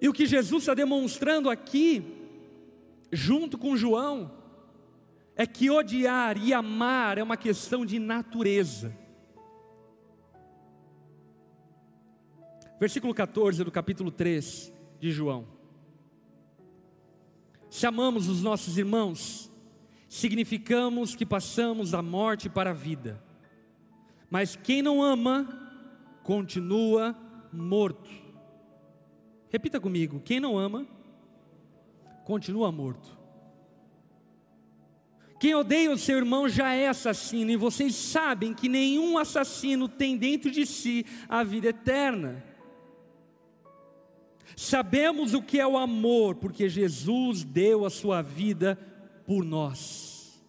E 0.00 0.08
o 0.08 0.12
que 0.12 0.26
Jesus 0.26 0.64
está 0.64 0.74
demonstrando 0.74 1.48
aqui, 1.48 2.02
junto 3.12 3.56
com 3.56 3.76
João, 3.76 4.32
é 5.36 5.46
que 5.46 5.70
odiar 5.70 6.36
e 6.36 6.52
amar 6.52 7.18
é 7.18 7.22
uma 7.22 7.36
questão 7.36 7.86
de 7.86 7.98
natureza. 7.98 9.01
Versículo 12.82 13.14
14 13.14 13.62
do 13.62 13.70
capítulo 13.70 14.10
3 14.10 14.72
de 14.98 15.12
João. 15.12 15.46
Se 17.70 17.86
amamos 17.86 18.26
os 18.28 18.42
nossos 18.42 18.76
irmãos, 18.76 19.48
significamos 20.08 21.14
que 21.14 21.24
passamos 21.24 21.92
da 21.92 22.02
morte 22.02 22.48
para 22.48 22.70
a 22.70 22.74
vida. 22.74 23.22
Mas 24.28 24.56
quem 24.56 24.82
não 24.82 25.00
ama, 25.00 25.46
continua 26.24 27.16
morto. 27.52 28.10
Repita 29.48 29.78
comigo: 29.78 30.18
quem 30.18 30.40
não 30.40 30.58
ama, 30.58 30.84
continua 32.24 32.72
morto. 32.72 33.16
Quem 35.38 35.54
odeia 35.54 35.92
o 35.92 35.96
seu 35.98 36.16
irmão 36.16 36.48
já 36.48 36.74
é 36.74 36.88
assassino, 36.88 37.52
e 37.52 37.56
vocês 37.56 37.94
sabem 37.94 38.52
que 38.52 38.68
nenhum 38.68 39.18
assassino 39.18 39.86
tem 39.86 40.16
dentro 40.16 40.50
de 40.50 40.66
si 40.66 41.06
a 41.28 41.44
vida 41.44 41.68
eterna. 41.68 42.50
Sabemos 44.56 45.34
o 45.34 45.42
que 45.42 45.58
é 45.58 45.66
o 45.66 45.78
amor, 45.78 46.36
porque 46.36 46.68
Jesus 46.68 47.44
deu 47.44 47.84
a 47.84 47.90
sua 47.90 48.22
vida 48.22 48.78
por 49.26 49.44
nós. 49.44 50.42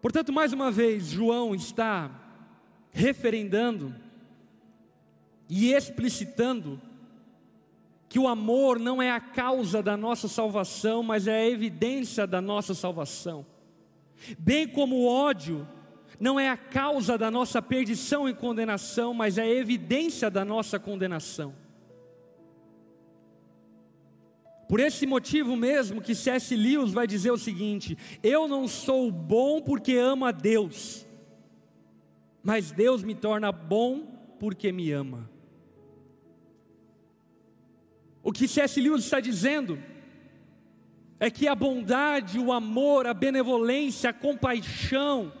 Portanto, 0.00 0.32
mais 0.32 0.52
uma 0.52 0.70
vez, 0.70 1.08
João 1.08 1.54
está 1.54 2.10
referendando 2.90 3.94
e 5.48 5.72
explicitando 5.72 6.80
que 8.08 8.18
o 8.18 8.26
amor 8.26 8.78
não 8.78 9.00
é 9.00 9.10
a 9.10 9.20
causa 9.20 9.82
da 9.82 9.96
nossa 9.96 10.26
salvação, 10.26 11.02
mas 11.02 11.28
é 11.28 11.42
a 11.42 11.48
evidência 11.48 12.26
da 12.26 12.40
nossa 12.40 12.74
salvação. 12.74 13.46
Bem 14.38 14.66
como 14.66 14.96
o 14.96 15.06
ódio 15.06 15.66
não 16.20 16.38
é 16.38 16.50
a 16.50 16.56
causa 16.56 17.16
da 17.16 17.30
nossa 17.30 17.62
perdição 17.62 18.28
e 18.28 18.34
condenação, 18.34 19.14
mas 19.14 19.38
é 19.38 19.42
a 19.42 19.48
evidência 19.48 20.30
da 20.30 20.44
nossa 20.44 20.78
condenação. 20.78 21.54
Por 24.68 24.78
esse 24.78 25.06
motivo 25.06 25.56
mesmo 25.56 26.02
que 26.02 26.14
C.S. 26.14 26.54
Lewis 26.54 26.92
vai 26.92 27.06
dizer 27.06 27.30
o 27.32 27.38
seguinte: 27.38 27.96
Eu 28.22 28.46
não 28.46 28.68
sou 28.68 29.10
bom 29.10 29.62
porque 29.62 29.94
amo 29.94 30.26
a 30.26 30.30
Deus, 30.30 31.06
mas 32.42 32.70
Deus 32.70 33.02
me 33.02 33.14
torna 33.14 33.50
bom 33.50 34.02
porque 34.38 34.70
me 34.70 34.92
ama. 34.92 35.28
O 38.22 38.30
que 38.30 38.46
C.S. 38.46 38.78
Lewis 38.78 39.04
está 39.04 39.20
dizendo 39.20 39.82
é 41.18 41.30
que 41.30 41.48
a 41.48 41.54
bondade, 41.54 42.38
o 42.38 42.52
amor, 42.52 43.06
a 43.06 43.14
benevolência, 43.14 44.10
a 44.10 44.12
compaixão, 44.12 45.32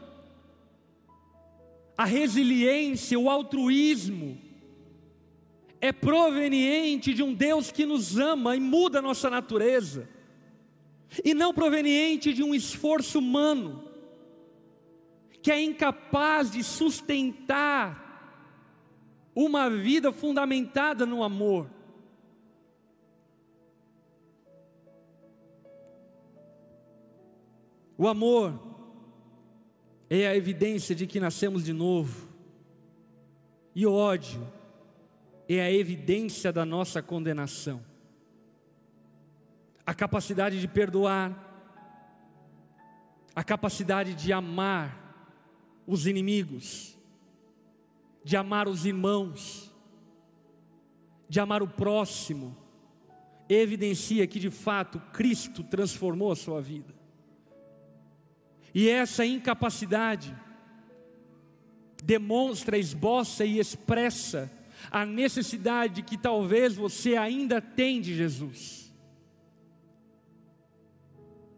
a 2.00 2.04
resiliência, 2.06 3.18
o 3.18 3.28
altruísmo, 3.28 4.38
é 5.82 5.92
proveniente 5.92 7.12
de 7.12 7.22
um 7.22 7.34
Deus 7.34 7.70
que 7.70 7.84
nos 7.84 8.16
ama 8.16 8.56
e 8.56 8.60
muda 8.60 9.00
a 9.00 9.02
nossa 9.02 9.28
natureza, 9.28 10.08
e 11.22 11.34
não 11.34 11.52
proveniente 11.52 12.32
de 12.32 12.42
um 12.42 12.54
esforço 12.54 13.18
humano, 13.18 13.84
que 15.42 15.52
é 15.52 15.60
incapaz 15.60 16.50
de 16.50 16.64
sustentar 16.64 18.00
uma 19.34 19.68
vida 19.68 20.10
fundamentada 20.10 21.04
no 21.04 21.22
amor. 21.22 21.70
O 27.98 28.08
amor 28.08 28.69
é 30.10 30.26
a 30.26 30.36
evidência 30.36 30.92
de 30.92 31.06
que 31.06 31.20
nascemos 31.20 31.64
de 31.64 31.72
novo, 31.72 32.28
e 33.72 33.86
ódio 33.86 34.44
é 35.48 35.60
a 35.60 35.70
evidência 35.70 36.52
da 36.52 36.64
nossa 36.64 37.00
condenação. 37.00 37.80
A 39.86 39.94
capacidade 39.94 40.60
de 40.60 40.66
perdoar, 40.66 41.46
a 43.34 43.44
capacidade 43.44 44.14
de 44.14 44.32
amar 44.32 44.98
os 45.86 46.06
inimigos, 46.08 46.98
de 48.24 48.36
amar 48.36 48.66
os 48.66 48.84
irmãos, 48.84 49.72
de 51.28 51.38
amar 51.38 51.62
o 51.62 51.68
próximo, 51.68 52.56
evidencia 53.48 54.26
que 54.26 54.40
de 54.40 54.50
fato 54.50 54.98
Cristo 55.12 55.62
transformou 55.62 56.32
a 56.32 56.36
sua 56.36 56.60
vida. 56.60 56.99
E 58.74 58.88
essa 58.88 59.24
incapacidade 59.24 60.34
demonstra, 62.02 62.78
esboça 62.78 63.44
e 63.44 63.58
expressa 63.58 64.50
a 64.90 65.04
necessidade 65.04 66.02
que 66.02 66.16
talvez 66.16 66.74
você 66.74 67.16
ainda 67.16 67.60
tem 67.60 68.00
de 68.00 68.14
Jesus. 68.14 68.92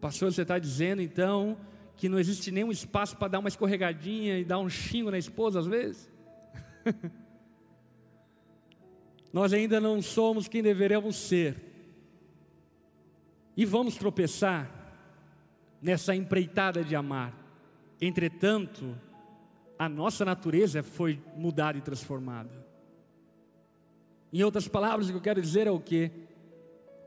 Pastor, 0.01 0.33
você 0.33 0.41
está 0.41 0.59
dizendo 0.59 1.01
então 1.01 1.57
que 1.95 2.09
não 2.09 2.19
existe 2.19 2.51
nenhum 2.51 2.71
espaço 2.71 3.15
para 3.15 3.29
dar 3.29 3.39
uma 3.39 3.47
escorregadinha 3.47 4.37
e 4.39 4.43
dar 4.43 4.59
um 4.59 4.69
xingo 4.69 5.09
na 5.09 5.17
esposa 5.17 5.59
às 5.59 5.65
vezes? 5.65 6.11
Nós 9.31 9.53
ainda 9.53 9.79
não 9.79 10.01
somos 10.01 10.47
quem 10.47 10.61
deveríamos 10.61 11.15
ser. 11.15 11.55
E 13.55 13.65
vamos 13.65 13.95
tropeçar 13.95 14.82
nessa 15.83 16.15
empreitada 16.15 16.81
de 16.81 16.95
amar. 16.95 17.37
Entretanto, 17.99 18.97
a 19.77 19.89
nossa 19.89 20.23
natureza 20.23 20.81
foi 20.81 21.21
mudada 21.35 21.77
e 21.77 21.81
transformada. 21.81 22.65
Em 24.31 24.41
outras 24.43 24.67
palavras, 24.67 25.07
o 25.07 25.11
que 25.11 25.17
eu 25.17 25.21
quero 25.21 25.41
dizer 25.41 25.67
é 25.67 25.71
o 25.71 25.79
que? 25.79 26.09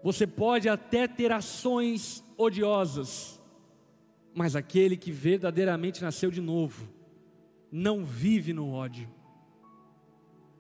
Você 0.03 0.27
pode 0.27 0.69
até 0.69 1.09
ter 1.09 1.33
ações 1.33 2.23
odiosas, 2.37 3.41
mas 4.35 4.55
aquele 4.55 4.97
que 4.97 5.11
verdadeiramente 5.11 6.03
nasceu 6.03 6.31
de 6.31 6.43
novo, 6.43 6.87
não 7.73 8.05
vive 8.05 8.53
no 8.53 8.71
ódio, 8.71 9.09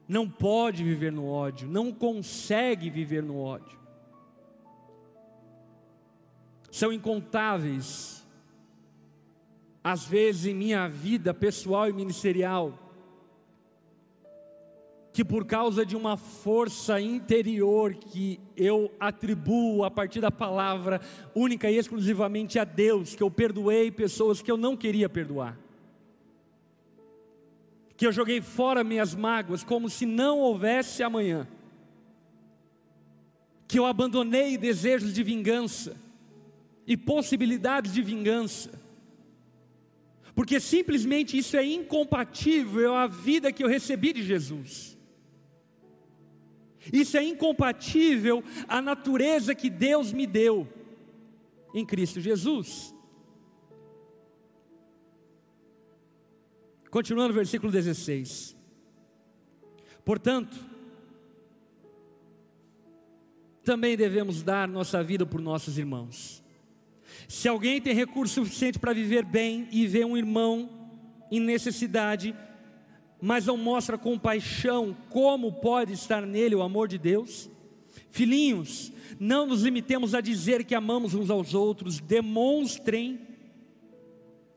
não 0.08 0.28
pode 0.28 0.82
viver 0.82 1.12
no 1.12 1.28
ódio, 1.28 1.68
não 1.68 1.92
consegue 1.92 2.88
viver 2.88 3.22
no 3.22 3.38
ódio. 3.38 3.85
São 6.76 6.92
incontáveis, 6.92 8.22
às 9.82 10.04
vezes 10.04 10.44
em 10.44 10.54
minha 10.54 10.86
vida 10.86 11.32
pessoal 11.32 11.88
e 11.88 11.92
ministerial, 11.94 12.78
que 15.10 15.24
por 15.24 15.46
causa 15.46 15.86
de 15.86 15.96
uma 15.96 16.18
força 16.18 17.00
interior 17.00 17.94
que 17.94 18.38
eu 18.54 18.94
atribuo 19.00 19.84
a 19.84 19.90
partir 19.90 20.20
da 20.20 20.30
palavra 20.30 21.00
única 21.34 21.70
e 21.70 21.78
exclusivamente 21.78 22.58
a 22.58 22.64
Deus, 22.64 23.14
que 23.14 23.22
eu 23.22 23.30
perdoei 23.30 23.90
pessoas 23.90 24.42
que 24.42 24.50
eu 24.50 24.58
não 24.58 24.76
queria 24.76 25.08
perdoar. 25.08 25.58
Que 27.96 28.06
eu 28.06 28.12
joguei 28.12 28.42
fora 28.42 28.84
minhas 28.84 29.14
mágoas 29.14 29.64
como 29.64 29.88
se 29.88 30.04
não 30.04 30.40
houvesse 30.40 31.02
amanhã. 31.02 31.48
Que 33.66 33.78
eu 33.78 33.86
abandonei 33.86 34.58
desejos 34.58 35.14
de 35.14 35.22
vingança 35.22 36.04
e 36.86 36.96
possibilidades 36.96 37.92
de 37.92 38.02
vingança, 38.02 38.80
porque 40.34 40.60
simplesmente 40.60 41.36
isso 41.36 41.56
é 41.56 41.64
incompatível 41.64 42.94
à 42.94 43.06
vida 43.06 43.52
que 43.52 43.64
eu 43.64 43.68
recebi 43.68 44.12
de 44.12 44.22
Jesus. 44.22 44.96
Isso 46.92 47.16
é 47.16 47.24
incompatível 47.24 48.44
à 48.68 48.80
natureza 48.80 49.54
que 49.54 49.68
Deus 49.68 50.12
me 50.12 50.26
deu 50.26 50.68
em 51.74 51.84
Cristo 51.84 52.20
Jesus. 52.20 52.94
Continuando 56.90 57.32
o 57.32 57.34
versículo 57.34 57.72
16. 57.72 58.56
Portanto, 60.04 60.56
também 63.64 63.96
devemos 63.96 64.42
dar 64.42 64.68
nossa 64.68 65.02
vida 65.02 65.26
por 65.26 65.40
nossos 65.40 65.76
irmãos. 65.76 66.45
Se 67.28 67.48
alguém 67.48 67.80
tem 67.80 67.94
recurso 67.94 68.34
suficiente 68.34 68.78
para 68.78 68.92
viver 68.92 69.24
bem 69.24 69.68
e 69.70 69.86
vê 69.86 70.04
um 70.04 70.16
irmão 70.16 70.70
em 71.30 71.40
necessidade, 71.40 72.34
mas 73.20 73.46
não 73.46 73.56
mostra 73.56 73.98
compaixão, 73.98 74.96
como 75.10 75.52
pode 75.52 75.92
estar 75.92 76.22
nele 76.22 76.54
o 76.54 76.62
amor 76.62 76.86
de 76.86 76.98
Deus? 76.98 77.50
Filhinhos, 78.10 78.92
não 79.18 79.46
nos 79.46 79.62
limitemos 79.62 80.14
a 80.14 80.20
dizer 80.20 80.64
que 80.64 80.74
amamos 80.74 81.14
uns 81.14 81.30
aos 81.30 81.54
outros, 81.54 81.98
demonstrem, 81.98 83.20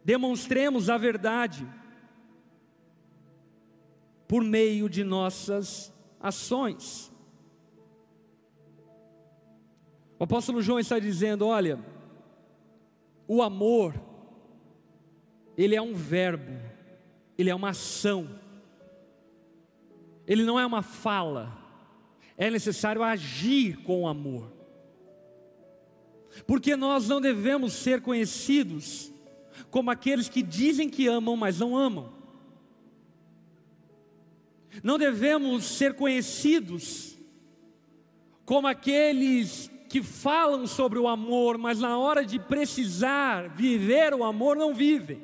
demonstremos 0.03 0.89
a 0.89 0.97
verdade 0.97 1.67
por 4.27 4.43
meio 4.43 4.87
de 4.87 5.03
nossas 5.03 5.91
ações. 6.19 7.11
O 10.19 10.23
apóstolo 10.25 10.61
João 10.61 10.79
está 10.79 10.99
dizendo: 10.99 11.47
olha, 11.47 11.79
o 13.31 13.43
amor, 13.43 13.93
ele 15.55 15.75
é 15.75 15.81
um 15.81 15.93
verbo, 15.93 16.51
ele 17.37 17.51
é 17.51 17.53
uma 17.53 17.69
ação, 17.69 18.27
ele 20.25 20.43
não 20.43 20.59
é 20.59 20.65
uma 20.65 20.81
fala, 20.81 21.55
é 22.35 22.49
necessário 22.49 23.03
agir 23.03 23.83
com 23.83 24.07
amor. 24.07 24.51
Porque 26.47 26.75
nós 26.75 27.07
não 27.07 27.21
devemos 27.21 27.73
ser 27.73 28.01
conhecidos 28.01 29.13
como 29.69 29.91
aqueles 29.91 30.27
que 30.27 30.41
dizem 30.41 30.89
que 30.89 31.05
amam, 31.07 31.35
mas 31.35 31.59
não 31.59 31.77
amam. 31.77 32.11
Não 34.81 34.97
devemos 34.97 35.65
ser 35.65 35.93
conhecidos 35.93 37.15
como 38.43 38.67
aqueles 38.67 39.69
que 39.89 40.03
falam 40.03 40.67
sobre 40.67 40.99
o 40.99 41.07
amor, 41.07 41.57
mas 41.57 41.79
na 41.79 41.97
hora 41.97 42.23
de 42.23 42.39
precisar 42.39 43.49
viver 43.49 44.13
o 44.13 44.23
amor 44.23 44.55
não 44.55 44.73
vivem. 44.73 45.21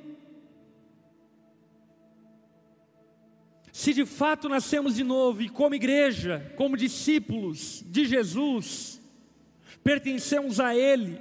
Se 3.72 3.94
de 3.94 4.06
fato 4.06 4.50
nascemos 4.50 4.96
de 4.96 5.04
novo 5.04 5.44
e 5.44 5.50
como 5.50 5.76
igreja, 5.76 6.52
como 6.58 6.76
discípulos 6.76 7.84
de 7.86 8.06
Jesus, 8.06 9.00
pertencemos 9.84 10.60
a 10.60 10.76
Ele, 10.76 11.20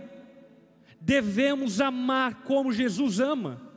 devemos 0.98 1.82
amar 1.82 2.44
como 2.44 2.72
Jesus 2.72 3.20
ama. 3.20 3.73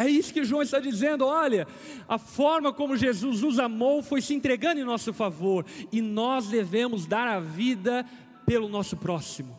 É 0.00 0.08
isso 0.08 0.32
que 0.32 0.42
João 0.44 0.62
está 0.62 0.80
dizendo. 0.80 1.26
Olha, 1.26 1.68
a 2.08 2.16
forma 2.16 2.72
como 2.72 2.96
Jesus 2.96 3.42
nos 3.42 3.58
amou 3.58 4.02
foi 4.02 4.22
se 4.22 4.32
entregando 4.32 4.80
em 4.80 4.84
nosso 4.84 5.12
favor, 5.12 5.66
e 5.92 6.00
nós 6.00 6.48
devemos 6.48 7.04
dar 7.04 7.28
a 7.28 7.38
vida 7.38 8.06
pelo 8.46 8.66
nosso 8.66 8.96
próximo. 8.96 9.58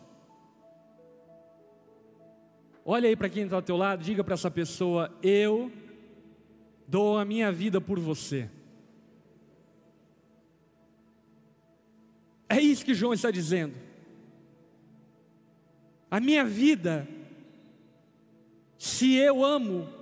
Olha 2.84 3.08
aí 3.08 3.16
para 3.16 3.30
quem 3.30 3.44
está 3.44 3.56
ao 3.56 3.62
teu 3.62 3.78
lado, 3.78 4.04
diga 4.04 4.24
para 4.24 4.34
essa 4.34 4.50
pessoa: 4.50 5.16
Eu 5.22 5.72
dou 6.88 7.20
a 7.20 7.24
minha 7.24 7.52
vida 7.52 7.80
por 7.80 8.00
você. 8.00 8.50
É 12.50 12.60
isso 12.60 12.84
que 12.84 12.96
João 12.96 13.14
está 13.14 13.30
dizendo. 13.30 13.76
A 16.10 16.20
minha 16.20 16.44
vida, 16.44 17.08
se 18.80 19.14
eu 19.14 19.46
amo, 19.46 20.01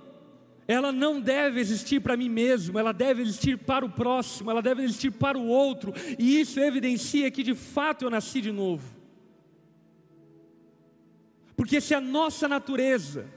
ela 0.70 0.92
não 0.92 1.20
deve 1.20 1.58
existir 1.58 2.00
para 2.00 2.16
mim 2.16 2.28
mesmo, 2.28 2.78
ela 2.78 2.92
deve 2.92 3.22
existir 3.22 3.58
para 3.58 3.84
o 3.84 3.90
próximo, 3.90 4.52
ela 4.52 4.62
deve 4.62 4.84
existir 4.84 5.10
para 5.10 5.36
o 5.36 5.48
outro, 5.48 5.92
e 6.16 6.40
isso 6.40 6.60
evidencia 6.60 7.28
que 7.28 7.42
de 7.42 7.56
fato 7.56 8.04
eu 8.04 8.10
nasci 8.10 8.40
de 8.40 8.52
novo. 8.52 8.94
Porque 11.56 11.80
se 11.80 11.92
a 11.92 12.00
nossa 12.00 12.46
natureza 12.46 13.28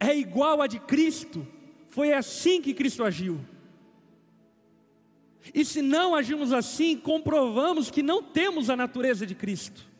é 0.00 0.16
igual 0.16 0.62
à 0.62 0.66
de 0.66 0.78
Cristo, 0.80 1.46
foi 1.90 2.14
assim 2.14 2.62
que 2.62 2.72
Cristo 2.72 3.04
agiu. 3.04 3.38
E 5.52 5.66
se 5.66 5.82
não 5.82 6.14
agimos 6.14 6.54
assim, 6.54 6.96
comprovamos 6.96 7.90
que 7.90 8.02
não 8.02 8.22
temos 8.22 8.70
a 8.70 8.76
natureza 8.76 9.26
de 9.26 9.34
Cristo. 9.34 9.91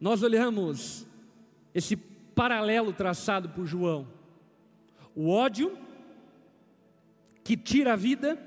Nós 0.00 0.22
olhamos 0.22 1.06
esse 1.74 1.96
paralelo 1.96 2.92
traçado 2.92 3.48
por 3.48 3.66
João: 3.66 4.06
o 5.14 5.30
ódio 5.30 5.76
que 7.42 7.56
tira 7.56 7.92
a 7.92 7.96
vida 7.96 8.38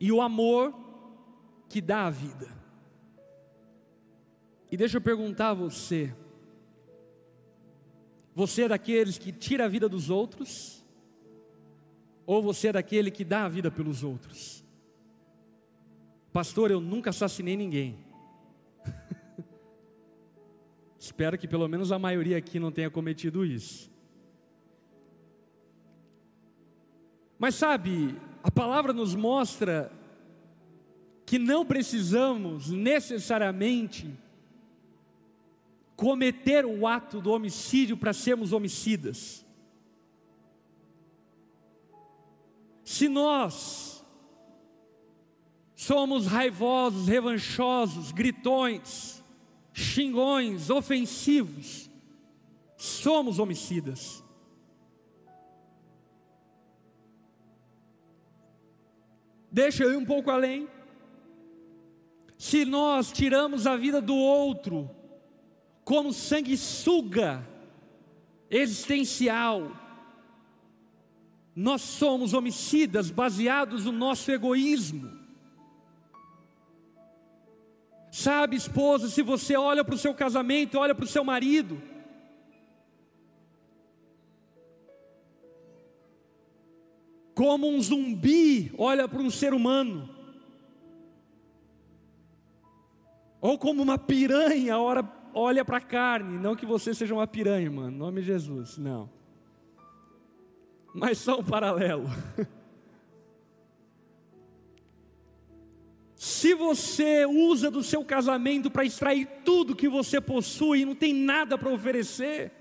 e 0.00 0.12
o 0.12 0.20
amor 0.20 0.74
que 1.68 1.80
dá 1.80 2.06
a 2.06 2.10
vida. 2.10 2.48
E 4.70 4.76
deixa 4.76 4.96
eu 4.96 5.00
perguntar 5.00 5.50
a 5.50 5.54
você: 5.54 6.14
você 8.34 8.62
é 8.62 8.68
daqueles 8.68 9.18
que 9.18 9.32
tira 9.32 9.64
a 9.64 9.68
vida 9.68 9.88
dos 9.88 10.10
outros? 10.10 10.78
Ou 12.26 12.42
você 12.42 12.68
é 12.68 12.72
daquele 12.72 13.10
que 13.10 13.24
dá 13.24 13.46
a 13.46 13.48
vida 13.48 13.70
pelos 13.70 14.04
outros? 14.04 14.62
Pastor, 16.30 16.70
eu 16.70 16.80
nunca 16.80 17.10
assassinei 17.10 17.56
ninguém. 17.56 17.98
Espero 21.08 21.38
que 21.38 21.48
pelo 21.48 21.66
menos 21.66 21.90
a 21.90 21.98
maioria 21.98 22.36
aqui 22.36 22.60
não 22.60 22.70
tenha 22.70 22.90
cometido 22.90 23.42
isso. 23.42 23.90
Mas 27.38 27.54
sabe, 27.54 28.14
a 28.42 28.50
palavra 28.50 28.92
nos 28.92 29.14
mostra 29.14 29.90
que 31.24 31.38
não 31.38 31.64
precisamos 31.64 32.70
necessariamente 32.70 34.14
cometer 35.96 36.66
o 36.66 36.86
ato 36.86 37.22
do 37.22 37.30
homicídio 37.30 37.96
para 37.96 38.12
sermos 38.12 38.52
homicidas. 38.52 39.46
Se 42.84 43.08
nós 43.08 44.04
somos 45.74 46.26
raivosos, 46.26 47.08
revanchosos, 47.08 48.12
gritões, 48.12 49.17
xingões, 49.78 50.70
ofensivos, 50.70 51.88
somos 52.76 53.38
homicidas. 53.38 54.24
Deixa 59.50 59.84
eu 59.84 59.92
ir 59.92 59.96
um 59.96 60.04
pouco 60.04 60.30
além. 60.30 60.68
Se 62.36 62.64
nós 62.64 63.12
tiramos 63.12 63.66
a 63.66 63.76
vida 63.76 64.00
do 64.00 64.14
outro 64.14 64.90
como 65.84 66.12
sanguessuga 66.12 67.46
existencial, 68.50 69.72
nós 71.54 71.82
somos 71.82 72.34
homicidas 72.34 73.10
baseados 73.10 73.84
no 73.84 73.92
nosso 73.92 74.30
egoísmo. 74.30 75.17
Sabe, 78.18 78.56
esposa, 78.56 79.06
se 79.08 79.22
você 79.22 79.56
olha 79.56 79.84
para 79.84 79.94
o 79.94 79.98
seu 79.98 80.12
casamento, 80.12 80.76
olha 80.76 80.92
para 80.92 81.04
o 81.04 81.06
seu 81.06 81.22
marido, 81.22 81.80
como 87.32 87.68
um 87.68 87.80
zumbi 87.80 88.72
olha 88.76 89.06
para 89.06 89.22
um 89.22 89.30
ser 89.30 89.54
humano, 89.54 90.10
ou 93.40 93.56
como 93.56 93.84
uma 93.84 93.96
piranha 93.96 94.76
olha 95.32 95.64
para 95.64 95.76
a 95.76 95.80
carne, 95.80 96.40
não 96.40 96.56
que 96.56 96.66
você 96.66 96.92
seja 96.92 97.14
uma 97.14 97.28
piranha, 97.28 97.70
mano, 97.70 97.92
em 97.92 97.98
nome 97.98 98.20
de 98.20 98.26
Jesus, 98.26 98.78
não, 98.78 99.08
mas 100.92 101.18
só 101.18 101.38
um 101.38 101.44
paralelo. 101.44 102.08
você 106.58 107.24
usa 107.24 107.70
do 107.70 107.82
seu 107.82 108.04
casamento 108.04 108.70
para 108.70 108.84
extrair 108.84 109.26
tudo 109.44 109.76
que 109.76 109.88
você 109.88 110.20
possui 110.20 110.80
e 110.80 110.84
não 110.84 110.94
tem 110.94 111.14
nada 111.14 111.56
para 111.56 111.70
oferecer, 111.70 112.52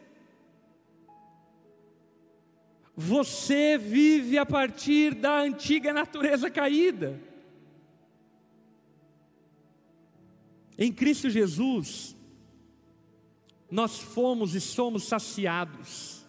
você 2.95 3.77
vive 3.77 4.37
a 4.37 4.45
partir 4.45 5.13
da 5.13 5.41
antiga 5.41 5.91
natureza 5.91 6.49
caída. 6.49 7.19
Em 10.77 10.91
Cristo 10.93 11.29
Jesus, 11.29 12.15
nós 13.69 13.99
fomos 13.99 14.55
e 14.55 14.61
somos 14.61 15.03
saciados. 15.03 16.25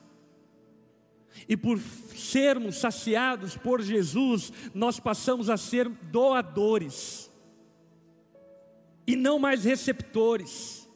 E 1.48 1.56
por 1.56 1.78
sermos 1.78 2.76
saciados 2.76 3.56
por 3.56 3.80
Jesus, 3.80 4.52
nós 4.74 4.98
passamos 4.98 5.48
a 5.48 5.56
ser 5.56 5.88
doadores 5.88 7.27
e 9.08 9.16
não 9.16 9.38
mais 9.38 9.64
receptores. 9.64 10.86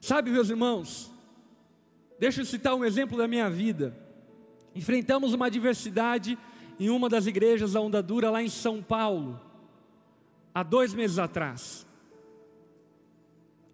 Sabe, 0.00 0.30
meus 0.30 0.48
irmãos, 0.48 1.12
deixa 2.18 2.40
eu 2.40 2.46
citar 2.46 2.74
um 2.74 2.86
exemplo 2.86 3.18
da 3.18 3.28
minha 3.28 3.50
vida. 3.50 3.94
Enfrentamos 4.74 5.34
uma 5.34 5.46
adversidade 5.46 6.38
em 6.78 6.88
uma 6.88 7.06
das 7.06 7.26
igrejas 7.26 7.74
da 7.74 7.82
Onda 7.82 8.02
Dura 8.02 8.30
lá 8.30 8.42
em 8.42 8.48
São 8.48 8.82
Paulo, 8.82 9.38
há 10.54 10.62
dois 10.62 10.94
meses 10.94 11.18
atrás. 11.18 11.86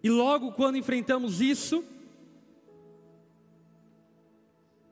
E 0.03 0.09
logo 0.09 0.51
quando 0.51 0.77
enfrentamos 0.77 1.39
isso, 1.39 1.81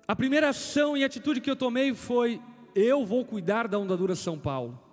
a 0.08 0.16
primeira 0.16 0.50
ação 0.50 0.96
e 0.96 1.04
atitude 1.04 1.42
que 1.42 1.52
eu 1.52 1.56
tomei 1.58 1.94
foi: 1.94 2.42
eu 2.74 3.06
vou 3.06 3.26
cuidar 3.26 3.68
da 3.68 3.78
Ondadura 3.78 4.16
São 4.16 4.40
Paulo. 4.40 4.85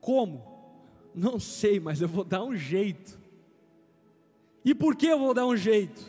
Como? 0.00 0.44
Não 1.14 1.38
sei, 1.40 1.80
mas 1.80 2.00
eu 2.00 2.08
vou 2.08 2.24
dar 2.24 2.42
um 2.44 2.56
jeito. 2.56 3.18
E 4.64 4.74
por 4.74 4.96
que 4.96 5.06
eu 5.06 5.18
vou 5.18 5.34
dar 5.34 5.46
um 5.46 5.56
jeito? 5.56 6.02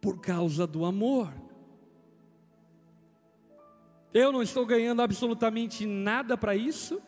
Por 0.00 0.20
causa 0.20 0.66
do 0.66 0.84
amor. 0.84 1.32
Eu 4.12 4.30
não 4.30 4.42
estou 4.42 4.66
ganhando 4.66 5.00
absolutamente 5.00 5.86
nada 5.86 6.36
para 6.36 6.54
isso, 6.54 7.00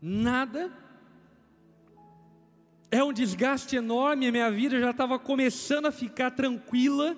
nada, 0.00 0.70
É 2.90 3.02
um 3.02 3.12
desgaste 3.12 3.74
enorme, 3.74 4.28
a 4.28 4.30
minha 4.30 4.48
vida 4.52 4.78
já 4.78 4.90
estava 4.90 5.18
começando 5.18 5.86
a 5.86 5.90
ficar 5.90 6.30
tranquila, 6.30 7.16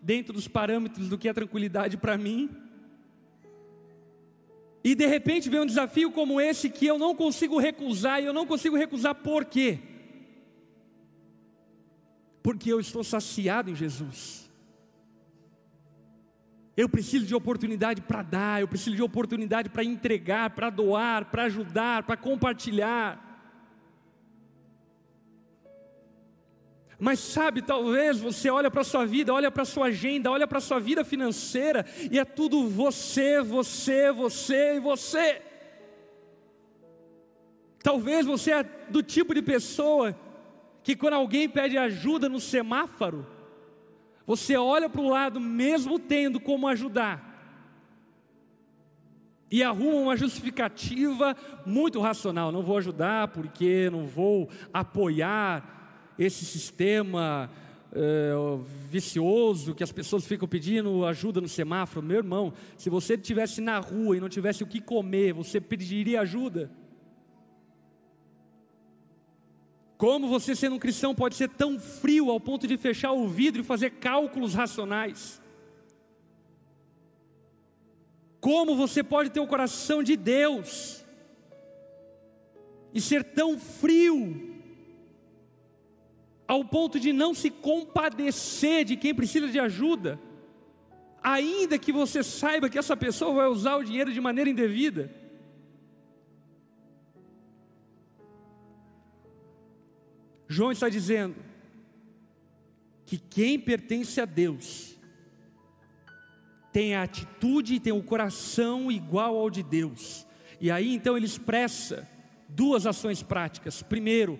dentro 0.00 0.32
dos 0.32 0.48
parâmetros 0.48 1.10
do 1.10 1.18
que 1.18 1.28
é 1.28 1.32
tranquilidade 1.34 1.98
para 1.98 2.16
mim. 2.16 2.48
E 4.82 4.94
de 4.94 5.06
repente 5.06 5.48
vem 5.50 5.60
um 5.60 5.66
desafio 5.66 6.10
como 6.10 6.40
esse 6.40 6.70
que 6.70 6.86
eu 6.86 6.98
não 6.98 7.14
consigo 7.14 7.58
recusar, 7.58 8.22
e 8.22 8.26
eu 8.26 8.32
não 8.32 8.46
consigo 8.46 8.76
recusar 8.76 9.14
por 9.14 9.44
quê? 9.44 9.78
Porque 12.42 12.72
eu 12.72 12.80
estou 12.80 13.04
saciado 13.04 13.70
em 13.70 13.74
Jesus. 13.74 14.50
Eu 16.76 16.88
preciso 16.88 17.26
de 17.26 17.34
oportunidade 17.34 18.00
para 18.00 18.22
dar, 18.22 18.60
eu 18.60 18.68
preciso 18.68 18.96
de 18.96 19.02
oportunidade 19.02 19.68
para 19.68 19.84
entregar, 19.84 20.50
para 20.50 20.70
doar, 20.70 21.26
para 21.26 21.44
ajudar, 21.44 22.04
para 22.04 22.16
compartilhar. 22.16 23.29
Mas 27.00 27.18
sabe, 27.18 27.62
talvez 27.62 28.20
você 28.20 28.50
olha 28.50 28.70
para 28.70 28.82
a 28.82 28.84
sua 28.84 29.06
vida, 29.06 29.32
olha 29.32 29.50
para 29.50 29.62
a 29.62 29.66
sua 29.66 29.86
agenda, 29.86 30.30
olha 30.30 30.46
para 30.46 30.58
a 30.58 30.60
sua 30.60 30.78
vida 30.78 31.02
financeira 31.02 31.86
e 32.10 32.18
é 32.18 32.24
tudo 32.26 32.68
você, 32.68 33.40
você, 33.40 34.12
você 34.12 34.76
e 34.76 34.80
você. 34.80 35.40
Talvez 37.82 38.26
você 38.26 38.52
é 38.52 38.62
do 38.90 39.02
tipo 39.02 39.32
de 39.32 39.40
pessoa 39.40 40.14
que 40.82 40.94
quando 40.94 41.14
alguém 41.14 41.48
pede 41.48 41.78
ajuda 41.78 42.28
no 42.28 42.38
semáforo, 42.38 43.26
você 44.26 44.58
olha 44.58 44.88
para 44.88 45.00
o 45.00 45.08
lado, 45.08 45.40
mesmo 45.40 45.98
tendo 45.98 46.38
como 46.38 46.68
ajudar, 46.68 47.30
e 49.50 49.62
arruma 49.62 49.96
uma 49.96 50.16
justificativa 50.16 51.34
muito 51.64 51.98
racional. 51.98 52.52
Não 52.52 52.62
vou 52.62 52.76
ajudar 52.76 53.28
porque 53.28 53.88
não 53.90 54.06
vou 54.06 54.50
apoiar 54.72 55.79
esse 56.20 56.44
sistema 56.44 57.50
é, 57.92 58.32
vicioso 58.90 59.74
que 59.74 59.82
as 59.82 59.90
pessoas 59.90 60.26
ficam 60.26 60.46
pedindo 60.46 61.06
ajuda 61.06 61.40
no 61.40 61.48
semáforo. 61.48 62.04
Meu 62.04 62.18
irmão, 62.18 62.52
se 62.76 62.90
você 62.90 63.14
estivesse 63.14 63.62
na 63.62 63.78
rua 63.78 64.18
e 64.18 64.20
não 64.20 64.28
tivesse 64.28 64.62
o 64.62 64.66
que 64.66 64.82
comer, 64.82 65.32
você 65.32 65.60
pediria 65.60 66.20
ajuda? 66.20 66.70
Como 69.96 70.28
você, 70.28 70.54
sendo 70.54 70.76
um 70.76 70.78
cristão, 70.78 71.14
pode 71.14 71.36
ser 71.36 71.48
tão 71.48 71.78
frio 71.80 72.30
ao 72.30 72.38
ponto 72.38 72.66
de 72.66 72.76
fechar 72.76 73.12
o 73.12 73.26
vidro 73.26 73.62
e 73.62 73.64
fazer 73.64 73.90
cálculos 73.92 74.52
racionais? 74.52 75.40
Como 78.40 78.76
você 78.76 79.02
pode 79.02 79.30
ter 79.30 79.40
o 79.40 79.46
coração 79.46 80.02
de 80.02 80.16
Deus 80.16 81.04
e 82.92 83.00
ser 83.00 83.24
tão 83.24 83.58
frio 83.58 84.49
ao 86.50 86.64
ponto 86.64 86.98
de 86.98 87.12
não 87.12 87.32
se 87.32 87.48
compadecer 87.48 88.84
de 88.84 88.96
quem 88.96 89.14
precisa 89.14 89.46
de 89.46 89.60
ajuda, 89.60 90.20
ainda 91.22 91.78
que 91.78 91.92
você 91.92 92.24
saiba 92.24 92.68
que 92.68 92.76
essa 92.76 92.96
pessoa 92.96 93.32
vai 93.34 93.46
usar 93.46 93.76
o 93.76 93.84
dinheiro 93.84 94.12
de 94.12 94.20
maneira 94.20 94.50
indevida? 94.50 95.14
João 100.48 100.72
está 100.72 100.88
dizendo 100.88 101.36
que 103.06 103.16
quem 103.16 103.56
pertence 103.56 104.20
a 104.20 104.24
Deus 104.24 104.98
tem 106.72 106.96
a 106.96 107.04
atitude 107.04 107.76
e 107.76 107.80
tem 107.80 107.92
o 107.92 108.02
coração 108.02 108.90
igual 108.90 109.38
ao 109.38 109.50
de 109.50 109.62
Deus. 109.62 110.26
E 110.60 110.68
aí 110.68 110.92
então 110.92 111.16
ele 111.16 111.26
expressa 111.26 112.08
duas 112.48 112.86
ações 112.86 113.22
práticas. 113.22 113.84
Primeiro, 113.84 114.36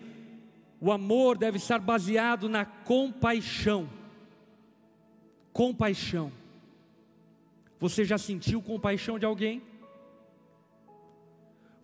o 0.81 0.91
amor 0.91 1.37
deve 1.37 1.59
estar 1.59 1.78
baseado 1.78 2.49
na 2.49 2.64
compaixão. 2.64 3.89
Compaixão. 5.53 6.33
Você 7.78 8.05
já 8.05 8.16
sentiu 8.16 8.62
compaixão 8.62 9.18
de 9.18 9.26
alguém? 9.26 9.62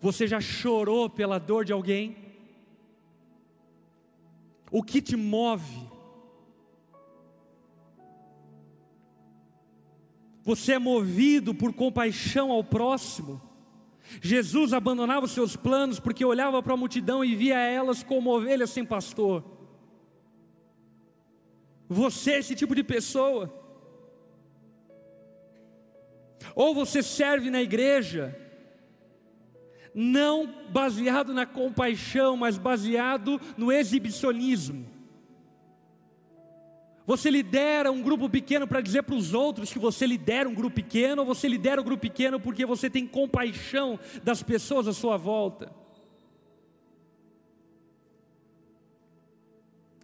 Você 0.00 0.26
já 0.26 0.40
chorou 0.40 1.10
pela 1.10 1.38
dor 1.38 1.64
de 1.64 1.72
alguém? 1.72 2.16
O 4.70 4.82
que 4.82 5.02
te 5.02 5.14
move? 5.14 5.86
Você 10.42 10.74
é 10.74 10.78
movido 10.78 11.54
por 11.54 11.72
compaixão 11.74 12.50
ao 12.50 12.62
próximo? 12.62 13.42
Jesus 14.20 14.72
abandonava 14.72 15.26
os 15.26 15.32
seus 15.32 15.56
planos 15.56 16.00
porque 16.00 16.24
olhava 16.24 16.62
para 16.62 16.74
a 16.74 16.76
multidão 16.76 17.24
e 17.24 17.34
via 17.34 17.58
elas 17.58 18.02
como 18.02 18.30
ovelhas 18.30 18.70
sem 18.70 18.84
pastor. 18.84 19.44
Você 21.88 22.32
é 22.32 22.38
esse 22.38 22.54
tipo 22.54 22.74
de 22.74 22.82
pessoa? 22.82 23.52
Ou 26.54 26.74
você 26.74 27.02
serve 27.02 27.50
na 27.50 27.62
igreja 27.62 28.36
não 29.98 30.46
baseado 30.68 31.32
na 31.32 31.46
compaixão, 31.46 32.36
mas 32.36 32.58
baseado 32.58 33.40
no 33.56 33.72
exibicionismo. 33.72 34.95
Você 37.06 37.30
lidera 37.30 37.92
um 37.92 38.02
grupo 38.02 38.28
pequeno 38.28 38.66
para 38.66 38.80
dizer 38.80 39.04
para 39.04 39.14
os 39.14 39.32
outros 39.32 39.72
que 39.72 39.78
você 39.78 40.04
lidera 40.04 40.48
um 40.48 40.54
grupo 40.54 40.74
pequeno, 40.74 41.22
ou 41.22 41.26
você 41.26 41.46
lidera 41.46 41.80
um 41.80 41.84
grupo 41.84 42.00
pequeno 42.02 42.40
porque 42.40 42.66
você 42.66 42.90
tem 42.90 43.06
compaixão 43.06 43.98
das 44.24 44.42
pessoas 44.42 44.88
à 44.88 44.92
sua 44.92 45.16
volta. 45.16 45.72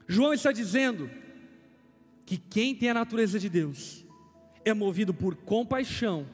João 0.07 0.33
está 0.33 0.53
dizendo 0.53 1.11
que 2.25 2.39
quem 2.39 2.75
tem 2.75 2.91
a 2.91 2.95
natureza 2.95 3.39
de 3.39 3.49
Deus 3.49 4.05
é 4.65 4.73
movido 4.73 5.13
por 5.13 5.35
compaixão 5.35 6.29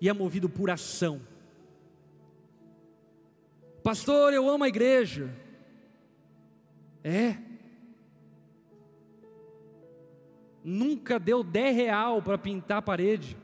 e 0.00 0.08
é 0.08 0.12
movido 0.12 0.48
por 0.48 0.70
ação. 0.70 1.20
Pastor, 3.82 4.32
eu 4.32 4.48
amo 4.48 4.62
a 4.62 4.68
igreja. 4.68 5.34
É. 7.02 7.47
Nunca 10.70 11.18
deu 11.18 11.42
10 11.42 11.74
real 11.74 12.20
para 12.20 12.36
pintar 12.36 12.76
a 12.76 12.82
parede. 12.82 13.38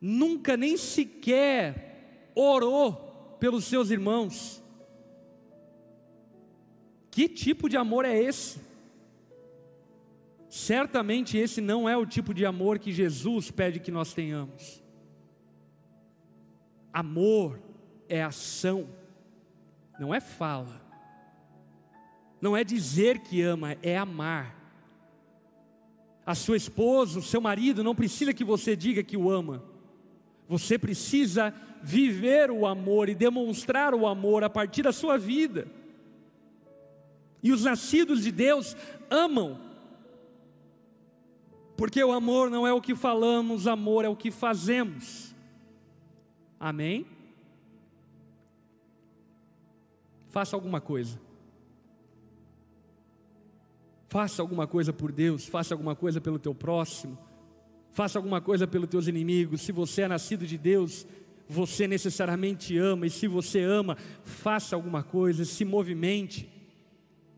Nunca 0.00 0.56
nem 0.56 0.76
sequer 0.76 2.32
orou 2.34 3.36
pelos 3.38 3.64
seus 3.64 3.90
irmãos. 3.90 4.60
Que 7.12 7.28
tipo 7.28 7.68
de 7.68 7.76
amor 7.76 8.04
é 8.04 8.20
esse? 8.20 8.60
Certamente 10.48 11.38
esse 11.38 11.60
não 11.60 11.88
é 11.88 11.96
o 11.96 12.04
tipo 12.04 12.34
de 12.34 12.44
amor 12.44 12.80
que 12.80 12.90
Jesus 12.90 13.52
pede 13.52 13.78
que 13.78 13.92
nós 13.92 14.12
tenhamos. 14.12 14.82
Amor 16.92 17.60
é 18.08 18.20
ação, 18.20 18.88
não 20.00 20.12
é 20.12 20.20
fala, 20.20 20.85
não 22.40 22.56
é 22.56 22.62
dizer 22.62 23.20
que 23.20 23.42
ama, 23.42 23.76
é 23.82 23.96
amar. 23.96 24.54
A 26.24 26.34
sua 26.34 26.56
esposa, 26.56 27.18
o 27.18 27.22
seu 27.22 27.40
marido, 27.40 27.84
não 27.84 27.94
precisa 27.94 28.34
que 28.34 28.44
você 28.44 28.74
diga 28.74 29.02
que 29.02 29.16
o 29.16 29.30
ama, 29.30 29.62
você 30.48 30.78
precisa 30.78 31.54
viver 31.82 32.50
o 32.50 32.66
amor 32.66 33.08
e 33.08 33.14
demonstrar 33.14 33.94
o 33.94 34.06
amor 34.06 34.42
a 34.42 34.50
partir 34.50 34.82
da 34.82 34.92
sua 34.92 35.16
vida. 35.16 35.68
E 37.42 37.52
os 37.52 37.64
nascidos 37.64 38.22
de 38.24 38.32
Deus 38.32 38.76
amam, 39.08 39.60
porque 41.76 42.02
o 42.02 42.12
amor 42.12 42.50
não 42.50 42.66
é 42.66 42.72
o 42.72 42.80
que 42.80 42.94
falamos, 42.94 43.66
amor 43.66 44.04
é 44.04 44.08
o 44.08 44.16
que 44.16 44.30
fazemos. 44.30 45.34
Amém? 46.58 47.06
Faça 50.28 50.56
alguma 50.56 50.80
coisa. 50.80 51.25
Faça 54.16 54.40
alguma 54.40 54.66
coisa 54.66 54.94
por 54.94 55.12
Deus, 55.12 55.44
faça 55.44 55.74
alguma 55.74 55.94
coisa 55.94 56.22
pelo 56.22 56.38
teu 56.38 56.54
próximo, 56.54 57.18
faça 57.92 58.18
alguma 58.18 58.40
coisa 58.40 58.66
pelos 58.66 58.88
teus 58.88 59.08
inimigos. 59.08 59.60
Se 59.60 59.72
você 59.72 60.00
é 60.00 60.08
nascido 60.08 60.46
de 60.46 60.56
Deus, 60.56 61.06
você 61.46 61.86
necessariamente 61.86 62.78
ama, 62.78 63.06
e 63.06 63.10
se 63.10 63.28
você 63.28 63.60
ama, 63.60 63.94
faça 64.22 64.74
alguma 64.74 65.02
coisa, 65.02 65.44
se 65.44 65.66
movimente, 65.66 66.50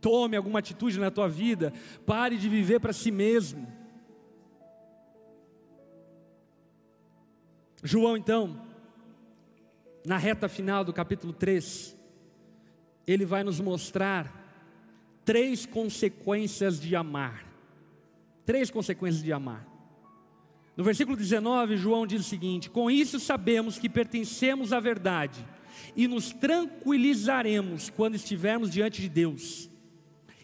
tome 0.01 0.37
alguma 0.37 0.61
atitude 0.61 1.01
na 1.01 1.11
tua 1.11 1.29
vida, 1.29 1.73
pare 2.07 2.37
de 2.37 2.49
viver 2.49 2.79
para 2.79 2.93
si 2.93 3.11
mesmo. 3.11 3.67
João, 7.83 8.17
então, 8.17 8.65
na 10.07 10.17
reta 10.17 10.49
final 10.49 10.85
do 10.85 10.93
capítulo 10.93 11.33
3, 11.33 11.99
ele 13.05 13.27
vai 13.27 13.43
nos 13.43 13.59
mostrar 13.59 14.38
três 15.29 15.67
consequências 15.67 16.81
de 16.81 16.97
amar. 16.97 17.45
Três 18.47 18.71
consequências 18.71 19.23
de 19.23 19.31
amar. 19.31 19.69
No 20.75 20.83
versículo 20.83 21.15
19, 21.15 21.77
João 21.77 22.07
diz 22.07 22.23
o 22.23 22.25
seguinte: 22.25 22.71
Com 22.71 22.91
isso 22.91 23.21
sabemos 23.21 23.79
que 23.79 23.91
pertencemos 23.91 24.73
à 24.73 24.81
verdade 24.81 25.45
e 25.95 26.09
nos 26.09 26.33
tranquilizaremos 26.33 27.91
quando 27.91 28.15
estivermos 28.15 28.71
diante 28.71 29.03
de 29.03 29.09
Deus. 29.11 29.69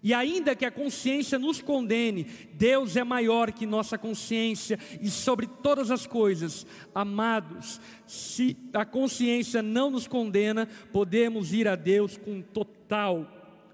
E 0.03 0.12
ainda 0.12 0.55
que 0.55 0.66
a 0.66 0.70
consciência 0.70 1.39
nos 1.39 1.62
condene, 1.62 2.26
Deus 2.53 2.95
é 2.95 3.03
maior 3.03 3.53
que 3.53 3.64
nossa 3.64 3.97
consciência 3.97 4.78
e 5.01 5.09
sobre 5.09 5.47
todas 5.47 5.91
as 5.91 6.07
coisas. 6.07 6.66
Amados, 6.95 7.80
se 8.07 8.55
a 8.74 8.85
consciência 8.85 9.62
não 9.62 9.91
nos 9.91 10.07
condena, 10.07 10.68
podemos 10.93 11.55
ir 11.55 11.66
a 11.66 11.74
Deus 11.74 12.18
com 12.18 12.43
total 12.43 13.26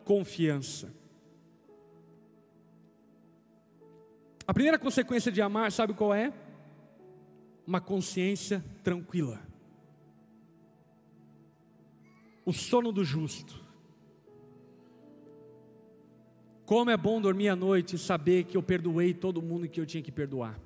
confiança. 0.05 1.00
A 4.51 4.53
primeira 4.53 4.81
consequência 4.81 5.31
de 5.31 5.41
amar, 5.41 5.71
sabe 5.71 5.95
qual 5.95 6.13
é? 6.13 6.33
Uma 7.65 7.81
consciência 7.81 8.65
tranquila. 8.83 9.41
O 12.45 12.53
sono 12.53 12.91
do 12.91 13.05
justo. 13.05 13.65
Como 16.67 16.91
é 16.91 16.97
bom 16.97 17.21
dormir 17.21 17.49
à 17.49 17.55
noite 17.55 17.95
e 17.95 17.99
saber 17.99 18.43
que 18.43 18.57
eu 18.57 18.63
perdoei 18.63 19.15
todo 19.15 19.41
mundo 19.41 19.69
que 19.69 19.81
eu 19.81 19.87
tinha 19.87 20.03
que 20.03 20.11
perdoar. 20.11 20.59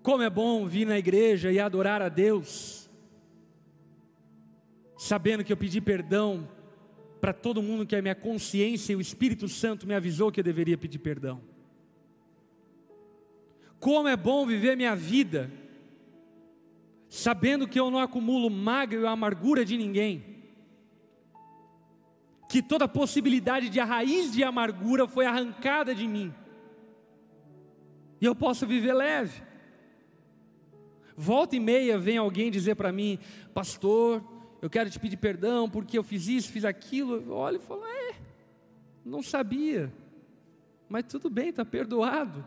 Como 0.00 0.22
é 0.22 0.30
bom 0.30 0.64
vir 0.64 0.86
na 0.86 0.96
igreja 0.96 1.50
e 1.50 1.58
adorar 1.58 2.02
a 2.02 2.08
Deus, 2.08 2.88
sabendo 4.96 5.42
que 5.42 5.52
eu 5.52 5.56
pedi 5.56 5.80
perdão 5.80 6.48
para 7.24 7.32
todo 7.32 7.62
mundo 7.62 7.86
que 7.86 7.96
a 7.96 8.02
minha 8.02 8.14
consciência 8.14 8.92
e 8.92 8.96
o 8.96 9.00
Espírito 9.00 9.48
Santo 9.48 9.86
me 9.86 9.94
avisou 9.94 10.30
que 10.30 10.40
eu 10.40 10.44
deveria 10.44 10.76
pedir 10.76 10.98
perdão. 10.98 11.40
Como 13.80 14.06
é 14.06 14.14
bom 14.14 14.44
viver 14.44 14.76
minha 14.76 14.94
vida, 14.94 15.50
sabendo 17.08 17.66
que 17.66 17.80
eu 17.80 17.90
não 17.90 17.98
acumulo 17.98 18.50
mágoa 18.50 19.00
e 19.00 19.06
amargura 19.06 19.64
de 19.64 19.78
ninguém 19.78 20.22
que 22.46 22.60
toda 22.60 22.86
possibilidade 22.86 23.70
de 23.70 23.80
a 23.80 23.86
raiz 23.86 24.30
de 24.30 24.44
amargura 24.44 25.08
foi 25.08 25.24
arrancada 25.24 25.94
de 25.94 26.06
mim. 26.06 26.30
E 28.20 28.26
eu 28.26 28.34
posso 28.34 28.66
viver 28.66 28.92
leve. 28.92 29.42
Volta 31.16 31.56
e 31.56 31.60
meia 31.60 31.98
vem 31.98 32.18
alguém 32.18 32.50
dizer 32.50 32.74
para 32.74 32.92
mim, 32.92 33.18
pastor, 33.54 34.22
eu 34.64 34.70
quero 34.70 34.88
te 34.88 34.98
pedir 34.98 35.18
perdão 35.18 35.68
porque 35.68 35.98
eu 35.98 36.02
fiz 36.02 36.26
isso, 36.26 36.50
fiz 36.50 36.64
aquilo. 36.64 37.16
Eu 37.16 37.34
olho 37.34 37.58
e 37.58 37.60
falo, 37.60 37.84
é, 37.84 38.14
não 39.04 39.22
sabia, 39.22 39.92
mas 40.88 41.04
tudo 41.04 41.28
bem, 41.28 41.50
está 41.50 41.66
perdoado. 41.66 42.42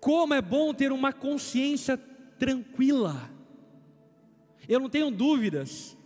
Como 0.00 0.34
é 0.34 0.42
bom 0.42 0.74
ter 0.74 0.90
uma 0.90 1.12
consciência 1.12 1.96
tranquila. 1.96 3.30
Eu 4.68 4.80
não 4.80 4.90
tenho 4.90 5.12
dúvidas 5.12 5.96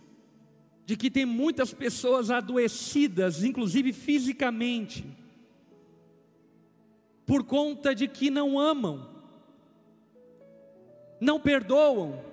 de 0.85 0.95
que 0.95 1.09
tem 1.09 1.25
muitas 1.25 1.73
pessoas 1.73 2.29
adoecidas, 2.29 3.43
inclusive 3.43 3.91
fisicamente, 3.91 5.03
por 7.25 7.43
conta 7.43 7.95
de 7.95 8.07
que 8.07 8.29
não 8.29 8.59
amam, 8.59 9.09
não 11.19 11.39
perdoam, 11.39 12.29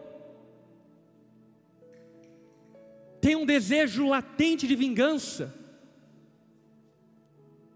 tem 3.20 3.36
um 3.36 3.46
desejo 3.46 4.08
latente 4.08 4.66
de 4.66 4.74
vingança. 4.74 5.54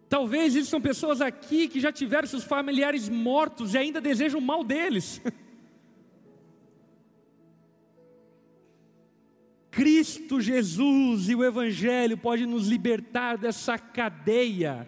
Talvez 0.09 0.55
são 0.69 0.81
pessoas 0.81 1.21
aqui 1.21 1.69
que 1.69 1.81
já 1.81 1.91
tiveram 1.91 2.29
seus 2.29 2.45
familiares 2.45 3.09
mortos 3.09 3.75
e 3.75 3.79
ainda 3.79 4.01
desejam 4.01 4.41
o 4.41 4.43
mal 4.43 4.63
deles. 4.63 5.21
Cristo 9.73 10.39
Jesus 10.39 11.31
e 11.31 11.35
o 11.35 11.43
Evangelho 11.43 12.19
pode 12.19 12.45
nos 12.45 12.69
libertar 12.69 13.39
dessa 13.39 13.79
cadeia, 13.79 14.87